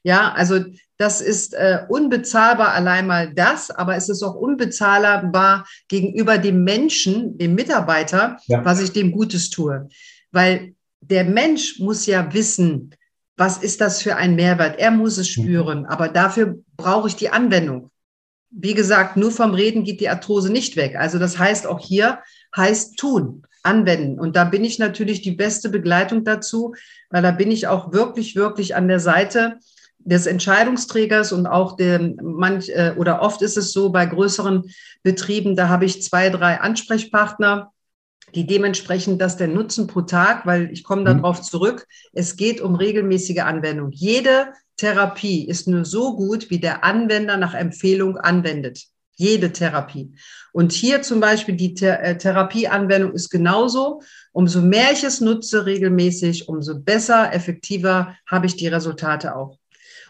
[0.02, 0.62] Ja, also
[1.02, 7.36] das ist äh, unbezahlbar allein mal das, aber es ist auch unbezahlbar gegenüber dem Menschen,
[7.38, 8.64] dem Mitarbeiter, ja.
[8.64, 9.88] was ich dem Gutes tue.
[10.30, 12.94] Weil der Mensch muss ja wissen,
[13.36, 14.78] was ist das für ein Mehrwert?
[14.78, 15.42] Er muss es mhm.
[15.42, 17.90] spüren, aber dafür brauche ich die Anwendung.
[18.54, 20.94] wie gesagt, nur vom Reden geht die Arthrose nicht weg.
[20.96, 22.20] Also das heißt auch hier
[22.54, 24.20] heißt tun, anwenden.
[24.20, 26.74] Und da bin ich natürlich die beste Begleitung dazu,
[27.10, 29.58] weil da bin ich auch wirklich, wirklich an der Seite
[30.04, 34.64] des Entscheidungsträgers und auch der manch äh, oder oft ist es so bei größeren
[35.02, 37.72] Betrieben, da habe ich zwei, drei Ansprechpartner,
[38.34, 41.22] die dementsprechend das der Nutzen pro Tag, weil ich komme mhm.
[41.22, 43.90] darauf zurück, es geht um regelmäßige Anwendung.
[43.92, 48.84] Jede Therapie ist nur so gut, wie der Anwender nach Empfehlung anwendet.
[49.14, 50.14] Jede Therapie.
[50.52, 54.00] Und hier zum Beispiel die Th äh, Therapieanwendung ist genauso.
[54.32, 59.58] Umso mehr ich es nutze regelmäßig, umso besser, effektiver habe ich die Resultate auch.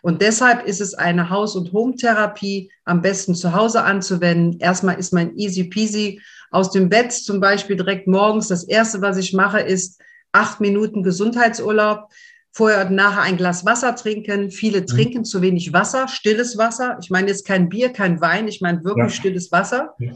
[0.03, 4.59] Und deshalb ist es eine Haus- und Home-Therapie am besten zu Hause anzuwenden.
[4.59, 8.49] Erstmal ist mein easy peasy aus dem Bett zum Beispiel direkt morgens.
[8.49, 12.11] Das erste, was ich mache, ist acht Minuten Gesundheitsurlaub.
[12.55, 14.51] Vorher und nachher ein Glas Wasser trinken.
[14.51, 14.87] Viele mhm.
[14.87, 16.99] trinken zu wenig Wasser, stilles Wasser.
[17.01, 18.47] Ich meine jetzt kein Bier, kein Wein.
[18.47, 19.21] Ich meine wirklich ja.
[19.21, 19.95] stilles Wasser.
[19.99, 20.13] Ja.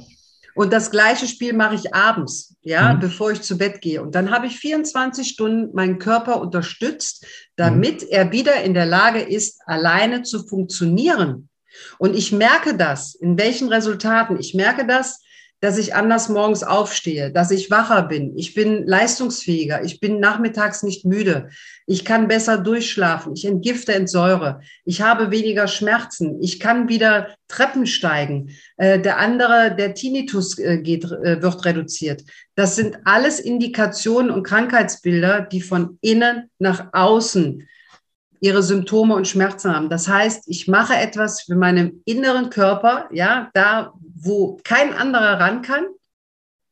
[0.56, 3.00] Und das gleiche Spiel mache ich abends, ja, mhm.
[3.00, 4.02] bevor ich zu Bett gehe.
[4.02, 8.08] Und dann habe ich 24 Stunden meinen Körper unterstützt, damit mhm.
[8.10, 11.50] er wieder in der Lage ist, alleine zu funktionieren.
[11.98, 14.40] Und ich merke das, in welchen Resultaten.
[14.40, 15.20] Ich merke das,
[15.60, 18.36] dass ich anders morgens aufstehe, dass ich wacher bin.
[18.36, 19.82] Ich bin leistungsfähiger.
[19.84, 21.48] Ich bin nachmittags nicht müde.
[21.86, 23.32] Ich kann besser durchschlafen.
[23.34, 24.60] Ich entgifte Entsäure.
[24.84, 26.42] Ich habe weniger Schmerzen.
[26.42, 28.50] Ich kann wieder Treppen steigen.
[28.76, 32.22] Äh, der andere, der Tinnitus äh, geht, äh, wird reduziert.
[32.54, 37.66] Das sind alles Indikationen und Krankheitsbilder, die von innen nach außen
[38.46, 39.90] ihre Symptome und Schmerzen haben.
[39.90, 45.62] Das heißt, ich mache etwas für meinen inneren Körper, ja, da, wo kein anderer ran
[45.62, 45.84] kann.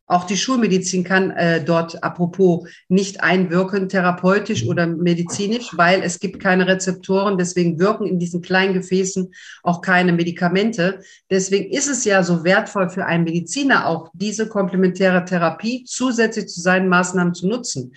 [0.06, 6.40] Auch die Schulmedizin kann äh, dort apropos nicht einwirken, therapeutisch oder medizinisch, weil es gibt
[6.40, 7.38] keine Rezeptoren.
[7.38, 9.32] Deswegen wirken in diesen kleinen Gefäßen
[9.62, 11.00] auch keine Medikamente.
[11.30, 16.60] Deswegen ist es ja so wertvoll für einen Mediziner auch, diese komplementäre Therapie zusätzlich zu
[16.60, 17.94] seinen Maßnahmen zu nutzen.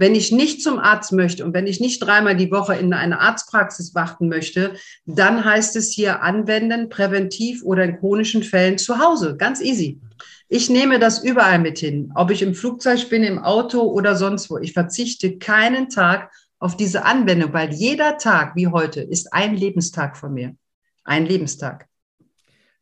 [0.00, 3.20] Wenn ich nicht zum Arzt möchte und wenn ich nicht dreimal die Woche in eine
[3.20, 4.72] Arztpraxis warten möchte,
[5.04, 9.36] dann heißt es hier anwenden, präventiv oder in chronischen Fällen zu Hause.
[9.36, 10.00] Ganz easy.
[10.48, 14.48] Ich nehme das überall mit hin, ob ich im Flugzeug bin, im Auto oder sonst
[14.48, 14.56] wo.
[14.56, 20.16] Ich verzichte keinen Tag auf diese Anwendung, weil jeder Tag wie heute ist ein Lebenstag
[20.16, 20.56] von mir.
[21.04, 21.89] Ein Lebenstag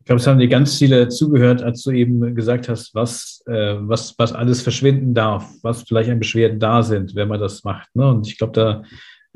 [0.08, 4.14] glaube, es haben dir ganz viele zugehört, als du eben gesagt hast, was, äh, was,
[4.18, 7.94] was alles verschwinden darf, was vielleicht an Beschwerden da sind, wenn man das macht.
[7.94, 8.08] Ne?
[8.08, 8.82] Und ich glaube, da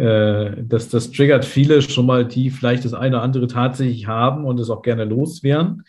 [0.02, 4.44] äh, das, das triggert viele schon mal, die vielleicht das eine oder andere tatsächlich haben
[4.46, 5.85] und es auch gerne loswerden.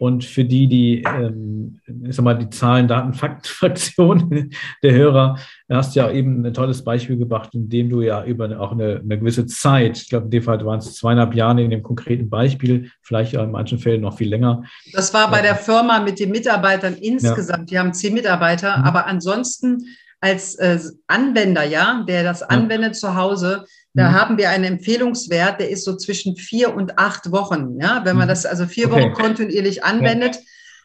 [0.00, 4.48] Und für die, die, ähm, ich sag mal, die Zahlen, Daten, Fakten-Fraktion
[4.82, 5.36] der Hörer,
[5.68, 9.00] hast du ja eben ein tolles Beispiel gebracht, in dem du ja über auch eine,
[9.04, 12.30] eine gewisse Zeit, ich glaube, in dem Fall waren es zweieinhalb Jahre in dem konkreten
[12.30, 14.62] Beispiel, vielleicht in manchen Fällen noch viel länger.
[14.94, 17.70] Das war bei der Firma mit den Mitarbeitern insgesamt.
[17.70, 17.82] Ja.
[17.82, 18.84] Die haben zehn Mitarbeiter, mhm.
[18.84, 19.84] aber ansonsten
[20.22, 23.00] als äh, Anwender, ja, der das anwendet ja.
[23.00, 24.14] zu Hause, da mhm.
[24.14, 27.78] haben wir einen Empfehlungswert, der ist so zwischen vier und acht Wochen.
[27.80, 28.30] Ja, wenn man mhm.
[28.30, 29.02] das also vier okay.
[29.02, 30.36] Wochen kontinuierlich anwendet.
[30.36, 30.40] Ja.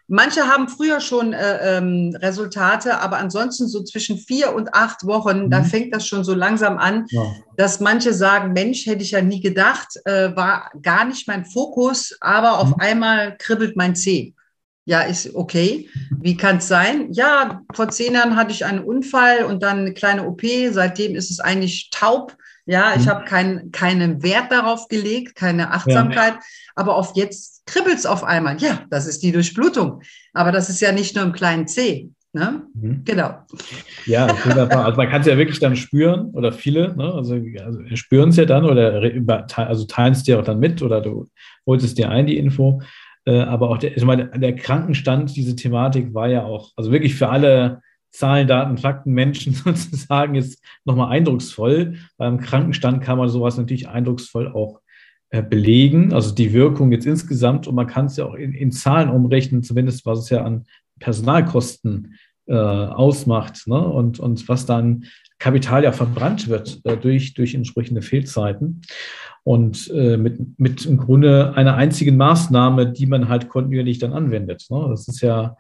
[0.08, 5.46] Manche haben früher schon äh, ähm, Resultate, aber ansonsten so zwischen vier und acht Wochen,
[5.46, 5.50] mhm.
[5.50, 7.24] da fängt das schon so langsam an, ja.
[7.58, 12.16] dass manche sagen, Mensch, hätte ich ja nie gedacht, äh, war gar nicht mein Fokus,
[12.22, 12.76] aber auf mhm.
[12.80, 14.36] einmal kribbelt mein Zeh.
[14.88, 15.90] Ja, ist okay.
[16.22, 17.12] Wie kann es sein?
[17.12, 20.44] Ja, vor zehn Jahren hatte ich einen Unfall und dann eine kleine OP.
[20.70, 22.38] Seitdem ist es eigentlich taub.
[22.66, 23.10] Ja, ich mhm.
[23.10, 26.40] habe keinen keinen Wert darauf gelegt, keine Achtsamkeit, ja.
[26.76, 28.58] aber auf jetzt kribbelt es auf einmal.
[28.60, 30.02] Ja, das ist die Durchblutung.
[30.34, 32.10] Aber das ist ja nicht nur im kleinen C.
[32.34, 32.64] Ne?
[32.74, 33.04] Mhm.
[33.06, 33.34] Genau.
[34.06, 34.84] Ja, wunderbar.
[34.86, 37.14] Also man kann es ja wirklich dann spüren oder viele, ne?
[37.14, 39.02] also, also spüren es ja dann oder
[39.56, 41.30] also teilen es dir auch dann mit oder du
[41.66, 42.82] holst es dir ein, die Info.
[43.26, 47.16] Äh, aber auch der, ich meine, der Krankenstand, diese Thematik war ja auch, also wirklich
[47.16, 47.82] für alle
[48.16, 51.96] Zahlen, Daten, Fakten, Menschen sozusagen ist nochmal eindrucksvoll.
[52.18, 54.82] Beim Krankenstand kann man sowas natürlich eindrucksvoll auch
[55.30, 58.72] äh, belegen, also die Wirkung jetzt insgesamt und man kann es ja auch in, in
[58.72, 60.66] Zahlen umrechnen, zumindest was es ja an
[61.00, 62.16] Personalkosten
[62.48, 63.80] äh, ausmacht ne?
[63.80, 65.06] und, und was dann
[65.40, 68.82] Kapital ja verbrannt wird äh, durch, durch entsprechende Fehlzeiten
[69.44, 74.68] und äh, mit, mit im Grunde einer einzigen Maßnahme, die man halt kontinuierlich dann anwendet.
[74.70, 74.86] Ne?
[74.90, 75.58] Das ist ja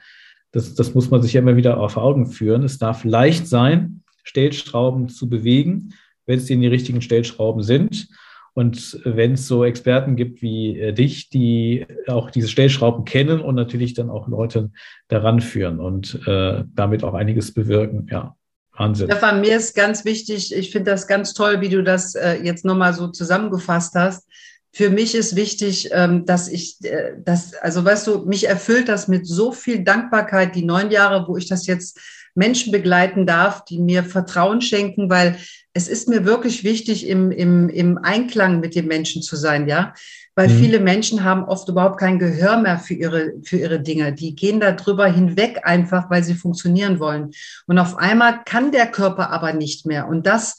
[0.55, 2.63] das, das muss man sich ja immer wieder auf Augen führen.
[2.63, 5.93] Es darf leicht sein, Stellschrauben zu bewegen,
[6.25, 8.07] wenn es die richtigen Stellschrauben sind.
[8.53, 13.55] Und wenn es so Experten gibt wie äh, dich, die auch diese Stellschrauben kennen und
[13.55, 14.71] natürlich dann auch Leute
[15.09, 18.35] daran führen und äh, damit auch einiges bewirken, ja.
[18.77, 19.07] Wahnsinn.
[19.07, 22.65] Stefan, mir ist ganz wichtig, ich finde das ganz toll, wie du das äh, jetzt
[22.65, 24.27] nochmal so zusammengefasst hast
[24.75, 29.07] für mich ist wichtig, ähm, dass ich äh, das, also weißt du, mich erfüllt das
[29.07, 31.97] mit so viel Dankbarkeit, die neun Jahre, wo ich das jetzt
[32.33, 35.37] Menschen begleiten darf, die mir Vertrauen schenken, weil
[35.71, 39.93] es ist mir wirklich wichtig, im, im, im Einklang mit den Menschen zu sein, ja.
[40.35, 40.59] Weil mhm.
[40.59, 44.11] viele Menschen haben oft überhaupt kein Gehör mehr für ihre, für ihre Dinge.
[44.11, 47.31] Die gehen da drüber hinweg einfach, weil sie funktionieren wollen.
[47.65, 50.09] Und auf einmal kann der Körper aber nicht mehr.
[50.09, 50.57] Und das,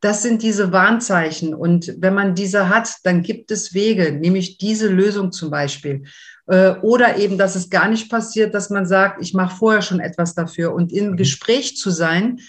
[0.00, 1.54] das sind diese Warnzeichen.
[1.54, 6.04] Und wenn man diese hat, dann gibt es Wege, nämlich diese Lösung zum Beispiel.
[6.46, 10.00] Äh, oder eben, dass es gar nicht passiert, dass man sagt, ich mache vorher schon
[10.00, 10.72] etwas dafür.
[10.72, 11.16] Und im mhm.
[11.16, 12.40] Gespräch zu sein,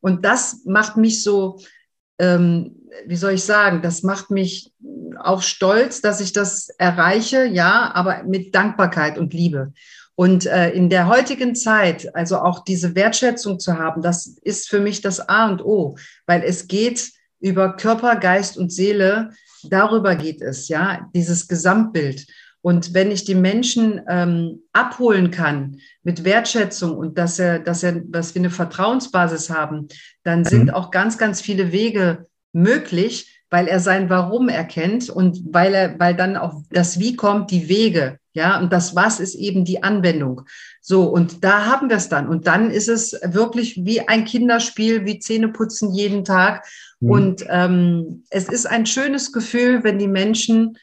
[0.00, 1.58] und das macht mich so,
[2.18, 2.76] ähm,
[3.06, 4.72] wie soll ich sagen, das macht mich
[5.18, 9.72] auch stolz, dass ich das erreiche, ja, aber mit Dankbarkeit und Liebe.
[10.16, 14.80] Und äh, in der heutigen Zeit, also auch diese Wertschätzung zu haben, das ist für
[14.80, 15.96] mich das A und O,
[16.26, 17.10] weil es geht
[17.40, 19.30] über Körper, Geist und Seele,
[19.64, 22.26] darüber geht es, ja, dieses Gesamtbild.
[22.62, 28.00] Und wenn ich die Menschen ähm, abholen kann mit Wertschätzung und dass er, dass er,
[28.00, 29.88] dass wir eine Vertrauensbasis haben,
[30.22, 30.70] dann sind mhm.
[30.70, 36.14] auch ganz, ganz viele Wege möglich, weil er sein Warum erkennt und weil er, weil
[36.14, 38.18] dann auch das Wie kommt, die Wege.
[38.34, 40.42] Ja, und das Was ist eben die Anwendung.
[40.80, 42.28] So, und da haben wir es dann.
[42.28, 46.66] Und dann ist es wirklich wie ein Kinderspiel, wie Zähneputzen jeden Tag.
[46.98, 47.10] Mhm.
[47.10, 50.76] Und ähm, es ist ein schönes Gefühl, wenn die Menschen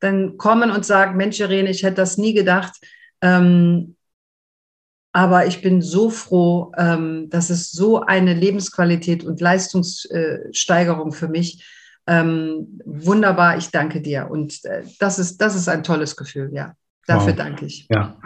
[0.00, 2.74] dann kommen und sagen, Mensch, Irene, ich hätte das nie gedacht.
[3.22, 3.94] Ähm,
[5.12, 11.64] aber ich bin so froh, ähm, das ist so eine Lebensqualität und Leistungssteigerung für mich.
[12.08, 14.28] Ähm, wunderbar, ich danke dir.
[14.28, 16.74] Und äh, das, ist, das ist ein tolles Gefühl, ja.
[17.06, 17.36] Dafür wow.
[17.36, 17.86] danke ich.
[17.90, 18.16] Ja.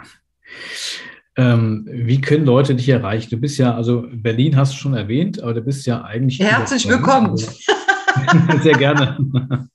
[1.37, 3.29] Ähm, wie können Leute dich erreichen?
[3.29, 6.39] Du bist ja, also Berlin hast du schon erwähnt, aber du bist ja eigentlich.
[6.39, 7.31] Herzlich willkommen.
[7.31, 7.51] Also,
[8.63, 9.17] sehr gerne.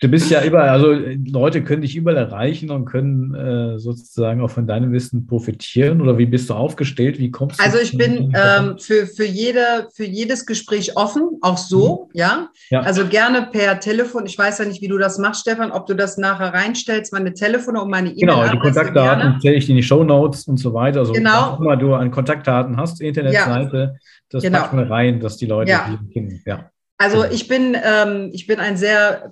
[0.00, 0.94] Du bist ja überall, also
[1.26, 6.00] Leute können dich überall erreichen und können äh, sozusagen auch von deinem Wissen profitieren.
[6.00, 7.18] Oder wie bist du aufgestellt?
[7.18, 7.64] Wie kommst du?
[7.64, 12.18] Also ich bin ähm, für, für, jede, für jedes Gespräch offen, auch so, mhm.
[12.18, 12.48] ja?
[12.70, 12.80] ja.
[12.80, 14.24] Also gerne per Telefon.
[14.24, 17.34] Ich weiß ja nicht, wie du das machst, Stefan, ob du das nachher reinstellst, meine
[17.34, 18.20] Telefone und meine E-Mail.
[18.20, 21.00] Genau, die Kontaktdaten stelle ich in die Show Notes und so weiter.
[21.00, 21.58] Also genau.
[21.60, 23.98] immer du an Kontaktdaten hast, Internetseite, ja.
[24.30, 24.60] das genau.
[24.60, 25.90] packen wir rein, dass die Leute ja.
[25.90, 26.40] die kennen.
[26.46, 26.70] Ja.
[26.96, 29.30] Also ich bin, ähm, ich bin ein sehr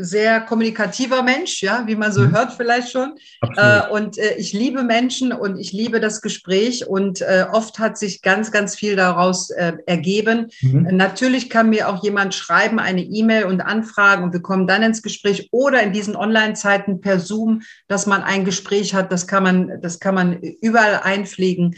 [0.00, 2.32] sehr kommunikativer Mensch, ja, wie man so mhm.
[2.32, 3.14] hört vielleicht schon.
[3.56, 7.98] Äh, und äh, ich liebe Menschen und ich liebe das Gespräch und äh, oft hat
[7.98, 10.48] sich ganz, ganz viel daraus äh, ergeben.
[10.60, 10.96] Mhm.
[10.96, 15.02] Natürlich kann mir auch jemand schreiben, eine E-Mail und anfragen und wir kommen dann ins
[15.02, 19.12] Gespräch oder in diesen Online-Zeiten per Zoom, dass man ein Gespräch hat.
[19.12, 21.74] Das kann man, das kann man überall einpflegen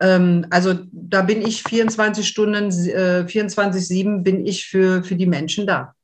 [0.00, 5.66] ähm, also da bin ich 24 Stunden, 24-7 äh, bin ich für, für die Menschen
[5.66, 5.94] da.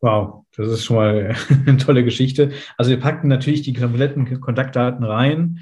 [0.00, 1.34] Wow, das ist schon mal
[1.66, 2.50] eine tolle Geschichte.
[2.76, 5.60] Also wir packen natürlich die kompletten Kontaktdaten rein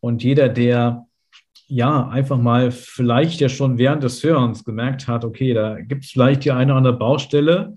[0.00, 1.06] und jeder, der
[1.68, 6.12] ja einfach mal vielleicht ja schon während des Hörens gemerkt hat, okay, da gibt es
[6.12, 7.74] vielleicht die eine oder andere Baustelle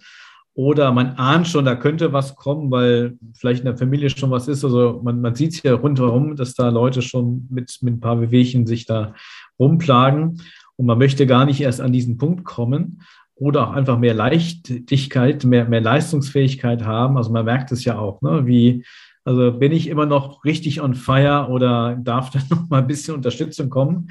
[0.53, 4.47] oder man ahnt schon, da könnte was kommen, weil vielleicht in der Familie schon was
[4.47, 4.63] ist.
[4.63, 8.21] Also man, man sieht es ja rundherum, dass da Leute schon mit, mit ein paar
[8.21, 9.15] Wehwehchen sich da
[9.57, 10.41] rumplagen
[10.75, 13.01] und man möchte gar nicht erst an diesen Punkt kommen
[13.39, 17.17] oder auch einfach mehr Leichtigkeit, mehr, mehr Leistungsfähigkeit haben.
[17.17, 18.45] Also man merkt es ja auch, ne?
[18.45, 18.83] wie,
[19.23, 23.15] also bin ich immer noch richtig on fire oder darf da noch mal ein bisschen
[23.15, 24.09] Unterstützung kommen?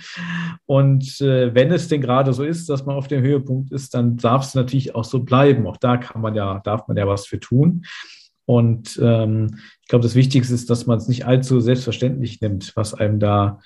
[0.65, 4.17] Und äh, wenn es denn gerade so ist, dass man auf dem Höhepunkt ist, dann
[4.17, 5.67] darf es natürlich auch so bleiben.
[5.67, 7.85] Auch da kann man ja, darf man ja was für tun.
[8.47, 12.95] Und ähm, ich glaube, das Wichtigste ist, dass man es nicht allzu selbstverständlich nimmt, was
[12.95, 13.59] einem da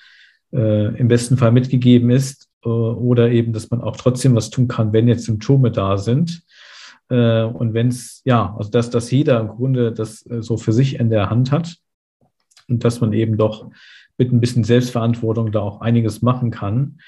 [0.51, 4.93] äh, im besten Fall mitgegeben ist oder eben, dass man auch trotzdem was tun kann,
[4.93, 6.43] wenn jetzt Symptome da sind.
[7.09, 10.73] Äh, und wenn es, ja, also dass, dass jeder im Grunde das äh, so für
[10.73, 11.77] sich in der Hand hat
[12.67, 13.69] und dass man eben doch
[14.17, 16.99] mit ein bisschen Selbstverantwortung da auch einiges machen kann.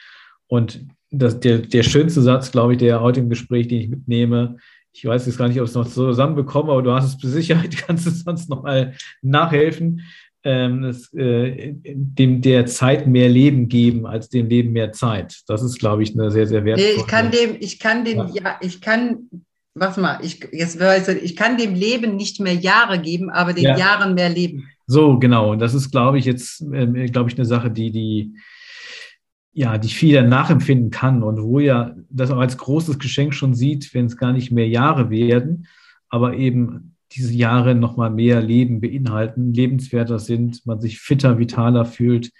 [0.48, 4.58] Und das, der, der schönste Satz, glaube ich, der heute im Gespräch, den ich mitnehme,
[4.92, 7.32] ich weiß jetzt gar nicht, ob ich es noch zusammenbekomme, aber du hast es mit
[7.34, 10.02] Sicherheit, kannst du sonst noch mal nachhelfen
[10.46, 15.42] ähm, das, äh, dem der Zeit mehr Leben geben als dem Leben mehr Zeit.
[15.48, 16.94] Das ist, glaube ich, eine sehr, sehr wertvolle.
[16.94, 19.28] Nee, ich kann dem, ich kann dem, ja, ja ich kann,
[19.74, 23.54] warte mal, ich, jetzt weiß ich, ich kann dem Leben nicht mehr Jahre geben, aber
[23.54, 23.78] den ja.
[23.78, 24.70] Jahren mehr Leben.
[24.86, 25.52] So, genau.
[25.52, 28.36] Und das ist, glaube ich, jetzt, äh, glaube ich, eine Sache, die, die,
[29.52, 33.96] ja, die viel nachempfinden kann und wo ja das auch als großes Geschenk schon sieht,
[33.96, 35.66] wenn es gar nicht mehr Jahre werden,
[36.08, 42.32] aber eben diese Jahre nochmal mehr Leben beinhalten, lebenswerter sind, man sich fitter, vitaler fühlt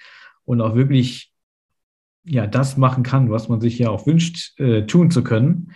[0.46, 1.32] und auch wirklich
[2.24, 5.72] ja das machen kann, was man sich ja auch wünscht, äh, tun zu können.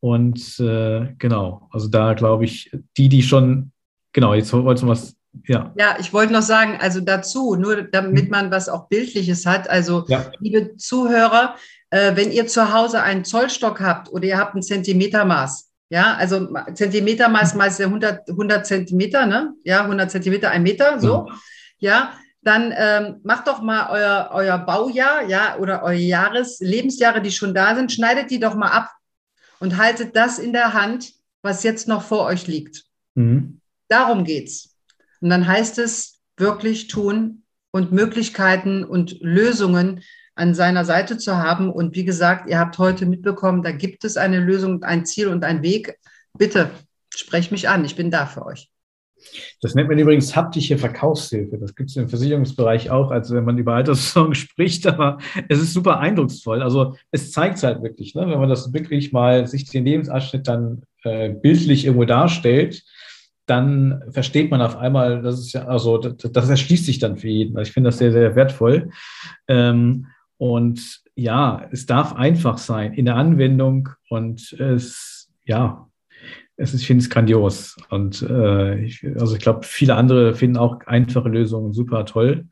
[0.00, 3.72] Und äh, genau, also da glaube ich, die, die schon,
[4.12, 5.16] genau, jetzt wolltest du was
[5.48, 5.72] ja.
[5.76, 8.30] ja, ich wollte noch sagen, also dazu, nur damit mhm.
[8.30, 9.68] man was auch Bildliches hat.
[9.68, 10.30] Also, ja.
[10.38, 11.56] liebe Zuhörer,
[11.90, 16.48] äh, wenn ihr zu Hause einen Zollstock habt oder ihr habt ein Zentimetermaß, ja, also
[16.74, 19.54] Zentimetermaß mal 100, 100 Zentimeter, ne?
[19.64, 21.30] Ja, 100 Zentimeter, ein Meter, so.
[21.78, 27.30] Ja, dann ähm, macht doch mal euer, euer Baujahr, ja, oder eure Jahres, Lebensjahre, die
[27.30, 28.90] schon da sind, schneidet die doch mal ab
[29.60, 31.12] und haltet das in der Hand,
[31.42, 32.84] was jetzt noch vor euch liegt.
[33.14, 33.60] Mhm.
[33.88, 34.76] Darum geht's.
[35.20, 40.02] Und dann heißt es wirklich tun und Möglichkeiten und Lösungen
[40.34, 41.70] an seiner Seite zu haben.
[41.70, 45.44] Und wie gesagt, ihr habt heute mitbekommen, da gibt es eine Lösung, ein Ziel und
[45.44, 45.98] ein Weg.
[46.36, 46.70] Bitte
[47.10, 48.70] sprecht mich an, ich bin da für euch.
[49.62, 51.58] Das nennt man übrigens haptische Verkaufshilfe.
[51.58, 55.18] Das gibt es im Versicherungsbereich auch, also wenn man über Alterssorgen spricht, aber
[55.48, 56.62] es ist super eindrucksvoll.
[56.62, 60.82] Also es zeigt halt wirklich, ne, wenn man das wirklich mal sich den Lebensabschnitt dann
[61.04, 62.82] äh, bildlich irgendwo darstellt,
[63.46, 67.28] dann versteht man auf einmal, das ist ja, also das, das erschließt sich dann für
[67.28, 67.56] jeden.
[67.56, 68.90] Also ich finde das sehr, sehr wertvoll.
[69.48, 70.06] Ähm,
[70.38, 75.88] und ja, es darf einfach sein in der Anwendung und es, ja,
[76.56, 77.76] es ist, ich finde es grandios.
[77.90, 82.46] Und äh, ich, also ich glaube, viele andere finden auch einfache Lösungen super toll.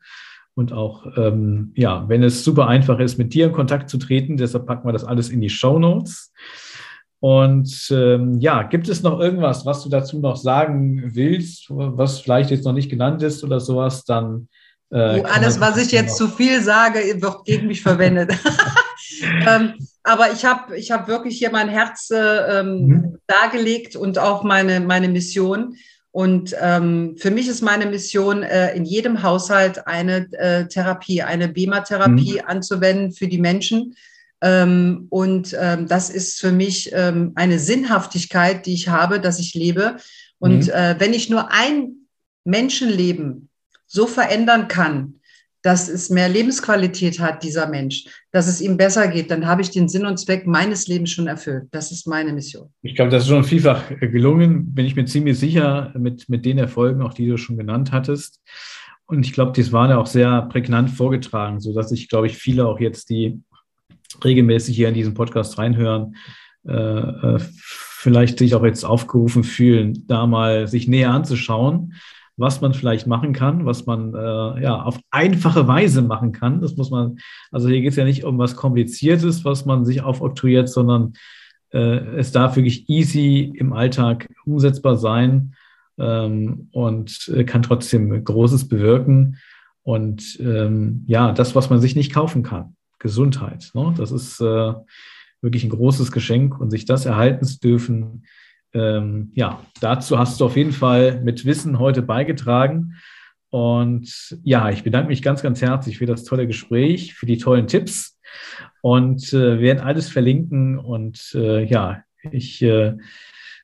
[0.55, 4.37] Und auch, ähm, ja, wenn es super einfach ist, mit dir in Kontakt zu treten,
[4.37, 6.31] deshalb packen wir das alles in die Show Notes.
[7.19, 12.51] Und ähm, ja, gibt es noch irgendwas, was du dazu noch sagen willst, was vielleicht
[12.51, 14.47] jetzt noch nicht genannt ist oder sowas, dann.
[14.91, 18.31] Äh, alles, was ich jetzt zu viel sage, wird gegen mich verwendet.
[19.47, 19.73] ähm,
[20.03, 23.17] aber ich habe ich hab wirklich hier mein Herz äh, ähm, mhm.
[23.27, 25.75] dargelegt und auch meine, meine Mission.
[26.11, 31.47] Und ähm, für mich ist meine Mission, äh, in jedem Haushalt eine äh, Therapie, eine
[31.47, 32.47] BEMA-Therapie mhm.
[32.47, 33.95] anzuwenden für die Menschen
[34.43, 39.53] ähm, und ähm, das ist für mich ähm, eine Sinnhaftigkeit, die ich habe, dass ich
[39.53, 39.95] lebe.
[40.37, 40.73] Und mhm.
[40.73, 42.07] äh, wenn ich nur ein
[42.43, 43.49] Menschenleben
[43.93, 45.15] so verändern kann,
[45.61, 49.69] dass es mehr Lebensqualität hat, dieser Mensch, dass es ihm besser geht, dann habe ich
[49.69, 51.67] den Sinn und Zweck meines Lebens schon erfüllt.
[51.71, 52.67] Das ist meine Mission.
[52.81, 56.57] Ich glaube, das ist schon vielfach gelungen, bin ich mir ziemlich sicher, mit, mit den
[56.57, 58.41] Erfolgen, auch die du schon genannt hattest.
[59.05, 62.67] Und ich glaube, das waren ja auch sehr prägnant vorgetragen, sodass ich, glaube ich, viele
[62.67, 63.41] auch jetzt, die
[64.23, 66.15] regelmäßig hier in diesen Podcast reinhören,
[66.67, 71.93] äh, äh, vielleicht sich auch jetzt aufgerufen fühlen, da mal sich näher anzuschauen,
[72.37, 76.61] was man vielleicht machen kann, was man äh, ja auf einfache Weise machen kann.
[76.61, 77.17] Das muss man,
[77.51, 81.13] also hier geht es ja nicht um was Kompliziertes, was man sich aufoktroyiert, sondern
[81.71, 85.53] äh, es darf wirklich easy im Alltag umsetzbar sein
[85.97, 89.37] ähm, und äh, kann trotzdem Großes bewirken.
[89.83, 92.75] Und ähm, ja, das, was man sich nicht kaufen kann.
[92.99, 93.69] Gesundheit.
[93.73, 93.93] Ne?
[93.97, 94.73] Das ist äh,
[95.41, 98.23] wirklich ein großes Geschenk und sich das erhalten zu dürfen,
[98.73, 102.95] ähm, ja, dazu hast du auf jeden Fall mit Wissen heute beigetragen.
[103.49, 107.67] Und ja, ich bedanke mich ganz, ganz herzlich für das tolle Gespräch, für die tollen
[107.67, 108.19] Tipps
[108.81, 110.79] und äh, werden alles verlinken.
[110.79, 112.97] Und äh, ja, ich äh,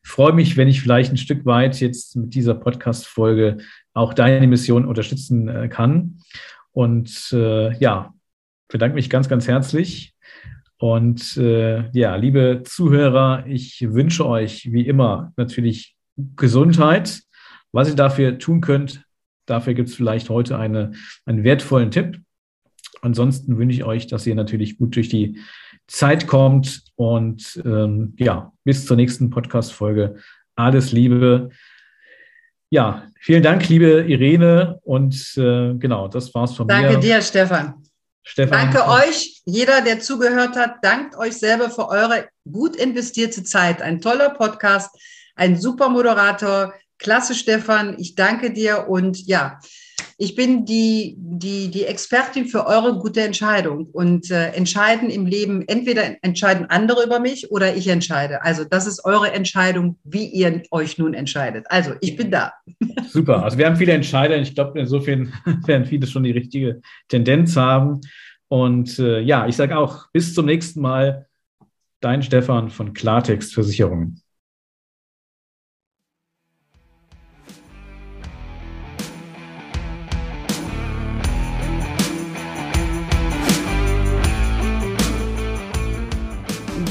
[0.03, 3.57] freue mich, wenn ich vielleicht ein Stück weit jetzt mit dieser Podcast-Folge
[3.93, 6.19] auch deine Mission unterstützen äh, kann.
[6.71, 8.13] Und äh, ja,
[8.67, 10.13] bedanke mich ganz, ganz herzlich.
[10.79, 15.97] Und äh, ja, liebe Zuhörer, ich wünsche euch wie immer natürlich
[16.37, 17.21] Gesundheit.
[17.73, 19.03] Was ihr dafür tun könnt,
[19.45, 20.93] dafür gibt es vielleicht heute eine,
[21.25, 22.21] einen wertvollen Tipp.
[23.01, 25.39] Ansonsten wünsche ich euch, dass ihr natürlich gut durch die
[25.87, 26.81] Zeit kommt.
[26.95, 30.15] Und ähm, ja, bis zur nächsten Podcast-Folge.
[30.55, 31.49] Alles Liebe.
[32.69, 34.79] Ja, vielen Dank, liebe Irene.
[34.83, 36.93] Und äh, genau, das war's von Danke mir.
[36.93, 37.83] Danke dir, Stefan.
[38.23, 38.71] Stefan.
[38.71, 40.83] Danke euch, jeder, der zugehört hat.
[40.83, 43.81] Dankt euch selber für eure gut investierte Zeit.
[43.81, 44.89] Ein toller Podcast,
[45.35, 46.73] ein super Moderator.
[46.97, 47.97] Klasse, Stefan.
[47.97, 48.87] Ich danke dir.
[48.89, 49.59] Und ja,
[50.21, 53.85] ich bin die, die, die Expertin für eure gute Entscheidung.
[53.85, 58.43] Und äh, entscheiden im Leben, entweder entscheiden andere über mich oder ich entscheide.
[58.43, 61.67] Also das ist eure Entscheidung, wie ihr euch nun entscheidet.
[61.69, 62.51] Also ich bin da.
[63.07, 63.43] Super.
[63.43, 64.37] Also wir haben viele Entscheider.
[64.37, 65.31] Ich glaube, insofern
[65.65, 68.01] werden viele schon die richtige Tendenz haben.
[68.49, 71.27] Und äh, ja, ich sage auch, bis zum nächsten Mal.
[72.01, 74.21] Dein Stefan von Klartext Versicherungen.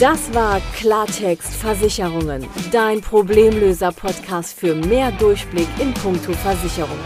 [0.00, 7.04] Das war Klartext Versicherungen, dein Problemlöser-Podcast für mehr Durchblick in puncto Versicherungen.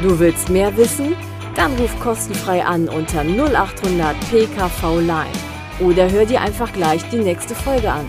[0.00, 1.14] Du willst mehr wissen?
[1.54, 5.32] Dann ruf kostenfrei an unter 0800 PKV Line
[5.80, 8.08] oder hör dir einfach gleich die nächste Folge an.